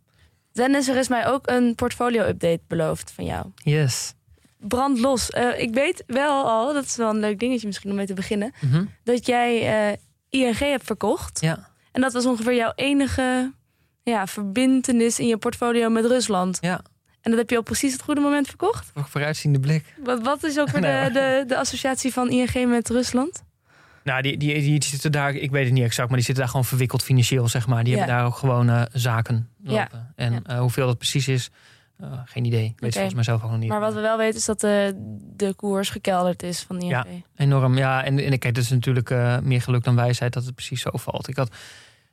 [0.55, 3.45] Dennis, er is mij ook een portfolio-update beloofd van jou.
[3.55, 4.13] Yes.
[4.57, 5.29] Brand los.
[5.29, 8.13] Eh, ik weet wel al, dat is wel een leuk dingetje misschien om mee te
[8.13, 8.85] beginnen, Mhm.
[9.03, 9.97] dat jij eh,
[10.41, 11.41] ING hebt verkocht.
[11.41, 11.69] Ja.
[11.91, 13.53] En dat was ongeveer jouw enige
[14.03, 16.57] ja, verbintenis in je portfolio met Rusland.
[16.61, 16.81] Ja.
[17.21, 18.91] En dat heb je op precies het goede moment verkocht?
[18.93, 19.93] Voor- Vooruitziende blik.
[20.03, 23.43] Wat, wat is ook weer de, de, de associatie van ING met Rusland?
[24.05, 26.51] Nou, die, die, die zitten daar, ik weet het niet exact, maar die zitten daar
[26.51, 27.83] gewoon verwikkeld financieel, zeg maar.
[27.83, 27.97] Die Ja.
[27.99, 29.71] hebben daar ook gewoon eh, zaken Ja.
[29.71, 30.13] lopen.
[30.15, 30.39] En Ja.
[30.45, 31.49] eh, hoeveel dat precies is,
[31.99, 32.63] eh, geen idee.
[32.65, 33.69] Ik weet het volgens mij zelf ook nog niet.
[33.69, 34.93] Maar wat we wel weten is dat de,
[35.35, 36.89] de koers gekelderd is van ING.
[36.89, 37.05] Ja.
[37.35, 38.03] Enorm, ja.
[38.03, 39.09] En, en kijk, het is natuurlijk
[39.43, 41.27] meer geluk dan wijsheid dat het precies zo valt.
[41.27, 41.55] Ik, had,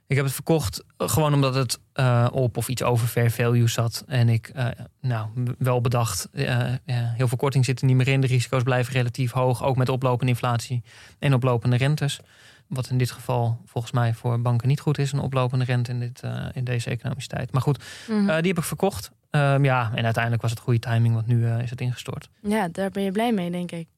[0.07, 3.69] ik heb het verkocht eh, gewoon omdat het eh, op of iets over fair value
[3.69, 4.05] zat.
[4.07, 4.67] En ik, eh,
[5.01, 5.29] nou,
[5.59, 8.21] wel bedacht, eh, heel veel korting zit er niet meer in.
[8.21, 10.83] De risico's blijven relatief hoog, ook met oplopende inflatie
[11.19, 12.21] en oplopende rentes.
[12.67, 16.01] Wat in dit geval volgens mij voor banken niet goed is, een oplopende rente in,
[16.01, 16.23] dit,
[16.53, 17.53] in deze economische tijd.
[17.53, 18.27] Maar goed, Mhm.
[18.27, 19.11] die heb ik verkocht.
[19.31, 22.29] Ehm, ja, en uiteindelijk was het goede timing, want nu is het ingestort.
[22.43, 23.89] ja, daar ben je blij mee, denk ik.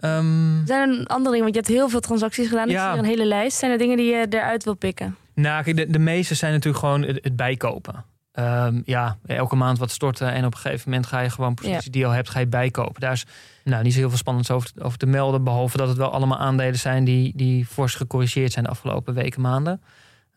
[0.00, 1.40] Ehm, Zijn er andere dingen?
[1.42, 2.66] Want je hebt heel veel transacties gedaan.
[2.66, 2.82] Ik Ja.
[2.82, 3.58] zie hier een hele lijst.
[3.58, 5.16] Zijn er dingen die je eruit wil pikken?
[5.34, 8.04] Nou, kijk, de, de meeste zijn natuurlijk gewoon het, het bijkopen.
[8.32, 11.90] Ehm, ja, elke maand wat storten en op een gegeven moment ga je gewoon positie
[11.90, 13.00] die je al hebt, ga je bijkopen.
[13.00, 13.26] Daar is
[13.64, 16.10] nou, niet zo heel veel spannends over, te- over te melden, behalve dat het wel
[16.12, 19.82] allemaal aandelen zijn die, die fors gecorrigeerd zijn de afgelopen weken, maanden.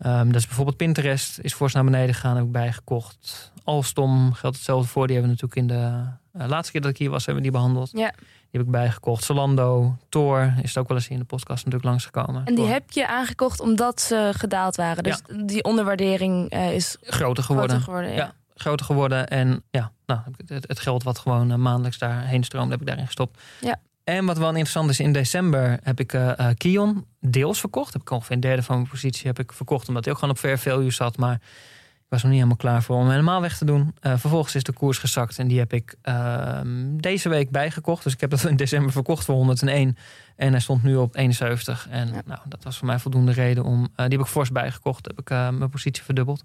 [0.03, 3.51] Ehm, dat is bijvoorbeeld Pinterest, is fors naar beneden gegaan, heb ik bijgekocht.
[3.63, 6.97] Alstom geldt hetzelfde voor, die hebben we natuurlijk in de eh, laatste keer dat ik
[6.97, 7.91] hier was, hebben we die behandeld.
[7.91, 8.11] Ja.
[8.17, 9.23] Die heb ik bijgekocht.
[9.23, 12.45] Zalando, Tor is het ook wel eens in de podcast natuurlijk langsgekomen.
[12.45, 12.73] En die Tor.
[12.73, 15.03] heb je aangekocht omdat ze gedaald waren.
[15.03, 17.69] Dus die onderwaardering eh, is groter geworden.
[17.69, 18.11] groter geworden.
[18.11, 18.17] Ja.
[18.17, 18.33] Ja.
[18.55, 19.27] Groter geworden.
[19.27, 23.05] En ja, nou, het, het geld wat gewoon eh, maandelijks daarheen stroomt, heb ik daarin
[23.05, 23.41] gestopt.
[23.61, 23.79] Ja.
[24.03, 27.93] En wat wel interessant is, in december heb ik eh, Kion deels verkocht.
[27.93, 29.87] Heb ik ongeveer een derde van mijn positie heb ik verkocht.
[29.87, 31.17] Omdat hij ook gewoon op fair value zat.
[31.17, 33.95] Maar ik was nog niet helemaal klaar voor om hem helemaal weg te doen.
[33.99, 35.39] Eh, vervolgens is de koers gezakt.
[35.39, 38.03] En die heb ik ehm, deze week bijgekocht.
[38.03, 39.97] Dus ik heb dat in december verkocht voor 101.
[40.35, 41.87] En hij stond nu op 71.
[41.89, 42.21] En Ja.
[42.25, 43.81] nou, dat was voor mij voldoende reden om...
[43.95, 45.05] die heb ik fors bijgekocht.
[45.05, 46.43] Heb ik mijn positie verdubbeld.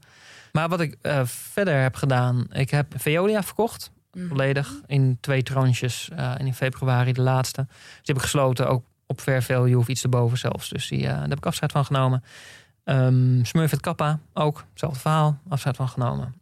[0.52, 2.46] Maar wat ik verder heb gedaan...
[2.52, 3.90] Ik heb Veolia verkocht.
[4.18, 4.28] Mhm.
[4.28, 6.08] Volledig in twee tranches.
[6.16, 7.66] eh, en in februari de laatste.
[7.68, 8.68] Dus die heb ik gesloten.
[8.68, 10.68] Ook op fair value of iets erboven zelfs.
[10.68, 12.24] Dus die, eh, daar heb ik afscheid van genomen.
[12.84, 14.64] Ehm Smurfit Kappa ook.
[14.70, 15.38] Hetzelfde verhaal.
[15.48, 16.34] Afscheid van genomen.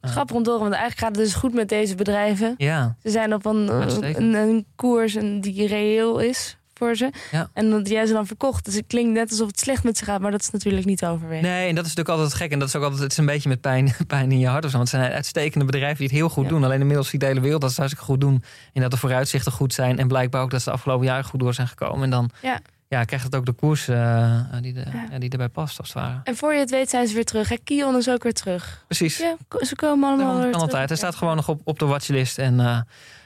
[0.00, 2.54] Eh, Grappig om te horen, want eigenlijk gaat het dus goed met deze bedrijven.
[2.56, 3.68] Ja, Ze zijn op een,
[4.16, 7.10] een, een koers en die reëel is voor ze.
[7.30, 7.50] Ja.
[7.52, 8.64] En dat jij ze dan verkocht.
[8.64, 10.98] Dus het klinkt net alsof het slecht met ze gaat, maar dat is natuurlijk niet
[10.98, 11.44] te overwegen.
[11.48, 12.52] Nee, en dat is natuurlijk altijd gek.
[12.52, 14.64] En dat is ook altijd het is een beetje met pijn, pijn in je hart
[14.64, 14.76] of zo.
[14.76, 16.48] Want het zijn uitstekende bedrijven die het heel goed Ja.
[16.50, 16.64] doen.
[16.64, 18.42] Alleen inmiddels ziet de hele wereld dat ze hartstikke goed doen.
[18.72, 19.98] En dat de vooruitzichten goed zijn.
[19.98, 22.02] En blijkbaar ook dat ze de afgelopen jaren goed door zijn gekomen.
[22.02, 22.60] En dan Ja.
[22.88, 25.06] ja, krijgt het ook de koers eh, die, de, Ja.
[25.10, 26.20] ja, die erbij past, als het ware.
[26.24, 27.48] En voor je het weet zijn ze weer terug.
[27.48, 27.56] Hè?
[27.64, 28.84] Kion is ook weer terug.
[28.86, 29.18] Precies.
[29.18, 30.60] Ja, ze komen allemaal weer kan terug.
[30.62, 30.88] altijd.
[30.88, 32.38] Hij staat gewoon nog op, op de watchlist.
[32.38, 32.80] En eh,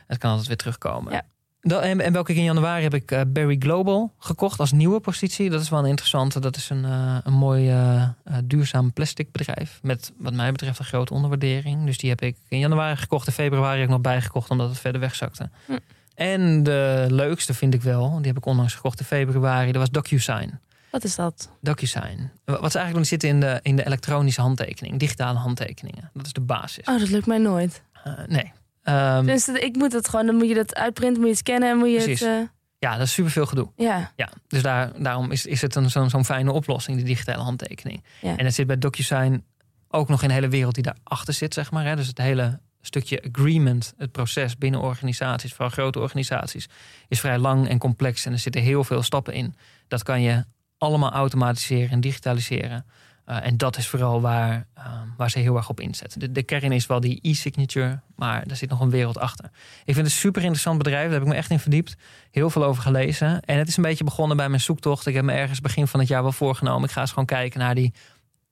[0.07, 1.13] het kan altijd weer terugkomen.
[1.13, 1.23] Ja.
[1.63, 5.51] En, en welke ik in januari heb ik eh, Berry Global gekocht als nieuwe positie.
[5.51, 6.41] Dat is wel een interessante.
[6.41, 8.09] Dat is een, eh, een mooi eh,
[8.45, 9.79] duurzaam plastic bedrijf.
[9.83, 11.87] Met wat mij betreft een grote onderwaardering.
[11.87, 13.27] Dus die heb ik in januari gekocht.
[13.27, 15.51] In februari heb ik nog bijgekocht omdat het verder wegzakte.
[15.67, 15.79] Hm.
[16.15, 18.17] En de leukste vind ik wel.
[18.17, 19.73] Die heb ik onlangs gekocht in februari.
[19.73, 20.61] Dat was DocuSign.
[20.91, 21.51] Wat is dat?
[21.61, 22.31] DocuSign.
[22.45, 24.99] Wat ze eigenlijk doen, zitten in de, in de elektronische handtekening.
[24.99, 26.11] Digitale handtekeningen.
[26.15, 26.85] Dat is de basis.
[26.85, 27.83] Oh, dat lukt mij nooit.
[28.27, 28.53] Nee.
[28.83, 31.71] Ehm, Dus ik moet het gewoon, dan moet je dat uitprinten, moet je het scannen
[31.71, 32.21] en moet je Precies.
[32.21, 32.29] het...
[32.29, 33.69] eh, ja, dat is superveel gedoe.
[33.77, 37.43] ja, Ja, dus daar, daarom is, is het een, zo'n zo'n fijne oplossing, die digitale
[37.43, 38.05] handtekening.
[38.21, 38.37] Ja.
[38.37, 39.45] En het zit bij DocuSign
[39.89, 41.85] ook nog de hele wereld die daarachter zit, zeg maar.
[41.85, 41.97] Hè.
[41.97, 46.69] Dus het hele stukje agreement, het proces binnen organisaties, vooral grote organisaties,
[47.09, 48.27] is vrij lang en complex.
[48.27, 49.55] En er zitten heel veel stappen in.
[49.89, 50.45] Dat kan je
[50.79, 52.85] allemaal automatiseren en digitaliseren.
[53.27, 54.85] Uh, en dat is vooral waar, uh,
[55.17, 56.21] waar ze heel erg op inzetten.
[56.21, 59.45] De, de, kern is wel die e-signature, maar er zit nog een wereld achter.
[59.45, 61.97] Ik vind het een super interessant bedrijf, daar heb ik me echt in verdiept.
[62.31, 63.41] Heel veel over gelezen.
[63.41, 65.07] En het is een beetje begonnen bij mijn zoektocht.
[65.07, 66.85] Ik heb me ergens begin van het jaar wel voorgenomen.
[66.85, 67.93] Ik ga eens gewoon kijken naar die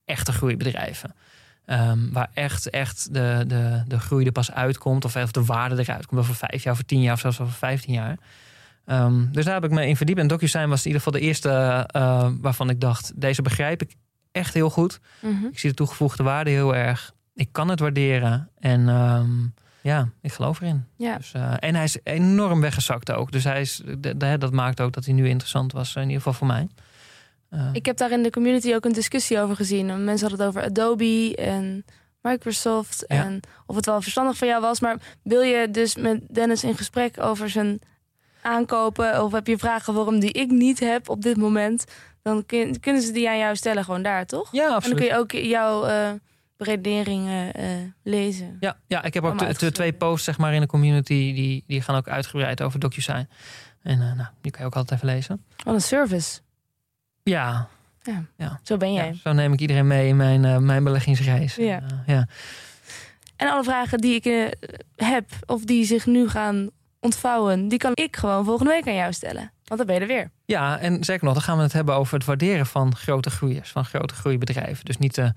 [0.05, 1.15] echte groeibedrijven.
[1.67, 5.05] Um, waar echt, echt de, de, de groei er pas uitkomt.
[5.05, 6.21] Of, de waarde eruit komt.
[6.21, 8.19] Over vijf jaar, over tien jaar of zelfs over vijftien jaar.
[8.87, 10.21] Um, dus daar heb ik me in verdiept.
[10.21, 13.13] En DocuSign was in ieder geval de eerste uh, waarvan ik dacht...
[13.15, 13.95] deze begrijp ik
[14.33, 15.01] echt heel goed.
[15.21, 15.47] Mhm.
[15.47, 17.13] Ik zie de toegevoegde waarde heel erg.
[17.35, 18.51] Ik kan het waarderen.
[18.59, 20.85] En um, ja, ik geloof erin.
[20.97, 21.17] Ja.
[21.17, 23.33] Dus, uh, en hij is enorm weggezakt ook.
[23.33, 23.83] Dus hij is,
[24.39, 25.95] dat maakt ook dat hij nu interessant was.
[25.95, 26.69] In ieder geval voor mij.
[27.51, 30.05] Uh, ik heb daar in de community ook een discussie over gezien.
[30.05, 31.85] Mensen hadden het over Adobe en
[32.23, 33.05] Microsoft.
[33.07, 33.25] Ja.
[33.25, 34.81] En of het wel verstandig van jou was.
[34.81, 37.81] Maar wil je dus met Dennis in gesprek over zijn
[38.43, 39.25] aankopen...
[39.25, 41.85] of heb je vragen waarom die ik niet heb op dit moment...
[42.23, 44.49] dan kun, kunnen ze die aan jou stellen gewoon daar, toch?
[44.53, 44.85] Ja, absoluut.
[44.99, 46.11] En dan kun je ook jouw uh,
[46.57, 47.65] beredeneringen uh,
[48.03, 48.57] lezen.
[48.61, 51.33] Ja, ja, ik heb ook de, de, twee posts zeg maar, in de community...
[51.35, 53.29] die, die gaan ook uitgebreid over DocuSign.
[53.83, 55.45] En uh, nou, die kan je ook altijd even lezen.
[55.65, 56.41] Wat een service.
[57.23, 57.69] Ja.
[58.03, 58.61] Ja, ja.
[58.63, 59.07] zo ben jij.
[59.07, 61.55] Ja, zo neem ik iedereen mee in mijn, mijn beleggingsreis.
[61.55, 61.83] Ja.
[62.07, 62.27] Ja.
[63.37, 64.55] En alle vragen die ik
[64.97, 66.71] heb of die zich nu gaan
[67.01, 67.69] ontvouwen...
[67.69, 69.53] die kan ik gewoon volgende week aan jou stellen.
[69.65, 70.31] Want dan ben je er weer.
[70.45, 73.71] Ja, en zeker nog, dan gaan we het hebben over het waarderen van grote groeiers.
[73.71, 74.85] Van grote groeibedrijven.
[74.85, 75.33] Dus niet de,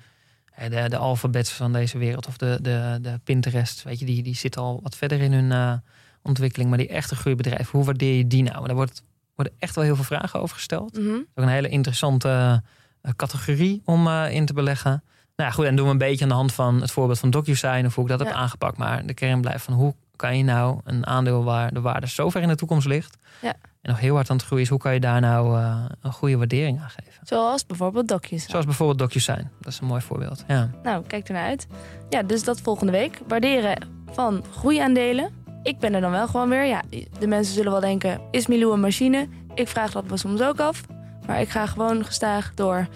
[0.70, 3.84] de, de alfabets van deze wereld of de, de, de Pinterest.
[3.84, 5.74] Weet je, die, die zitten al wat verder in hun uh,
[6.22, 6.70] ontwikkeling.
[6.70, 8.58] Maar die echte groeibedrijven, hoe waardeer je die nou?
[8.58, 9.04] En daar wordt
[9.36, 10.98] worden echt wel heel veel vragen over gesteld.
[10.98, 11.26] Mm -hmm.
[11.36, 12.62] Ook een hele interessante
[13.02, 15.04] uh, categorie om uh, in te beleggen.
[15.36, 17.30] Nou ja, goed, en doen we een beetje aan de hand van het voorbeeld van
[17.30, 18.26] DocuSign of hoe ik dat ja.
[18.26, 18.78] heb aangepakt.
[18.78, 22.30] Maar de kern blijft van hoe kan je nou een aandeel waar de waarde zo
[22.30, 23.54] ver in de toekomst ligt ja.
[23.82, 26.12] en nog heel hard aan het groeien is, hoe kan je daar nou uh, een
[26.12, 27.28] goede waardering aan geven?
[27.28, 28.52] Zoals bijvoorbeeld DocuSign.
[28.52, 29.50] Zoals bijvoorbeeld DocuSign.
[29.62, 30.44] Dat is een mooi voorbeeld.
[30.48, 30.70] Ja.
[30.84, 31.68] Nou, kijk ernaar uit.
[32.10, 33.20] Ja, dus dat volgende week.
[33.28, 35.30] Waarderen van groeiaandelen.
[35.64, 36.66] Ik ben er dan wel gewoon weer.
[36.66, 36.82] Ja,
[37.20, 39.28] de mensen zullen wel denken, is Milou een machine?
[39.54, 40.82] Ik vraag dat me soms ook af.
[41.26, 42.88] Maar ik ga gewoon gestaag door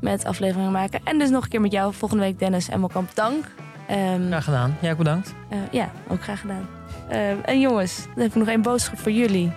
[0.00, 1.00] met afleveringen maken.
[1.04, 3.14] En dus nog een keer met jou volgende week, Dennis Emmelkamp.
[3.14, 3.44] Dank.
[3.92, 4.76] Um, graag gedaan.
[4.80, 5.34] Ja, bedankt.
[5.52, 6.66] Uh, ja, ook graag gedaan.
[7.10, 9.52] Uh, en jongens, dan heb ik nog één boodschap voor jullie.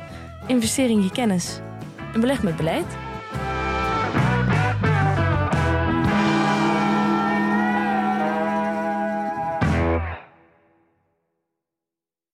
[0.47, 1.59] Investeer in je kennis.
[2.13, 2.85] En beleg met beleid.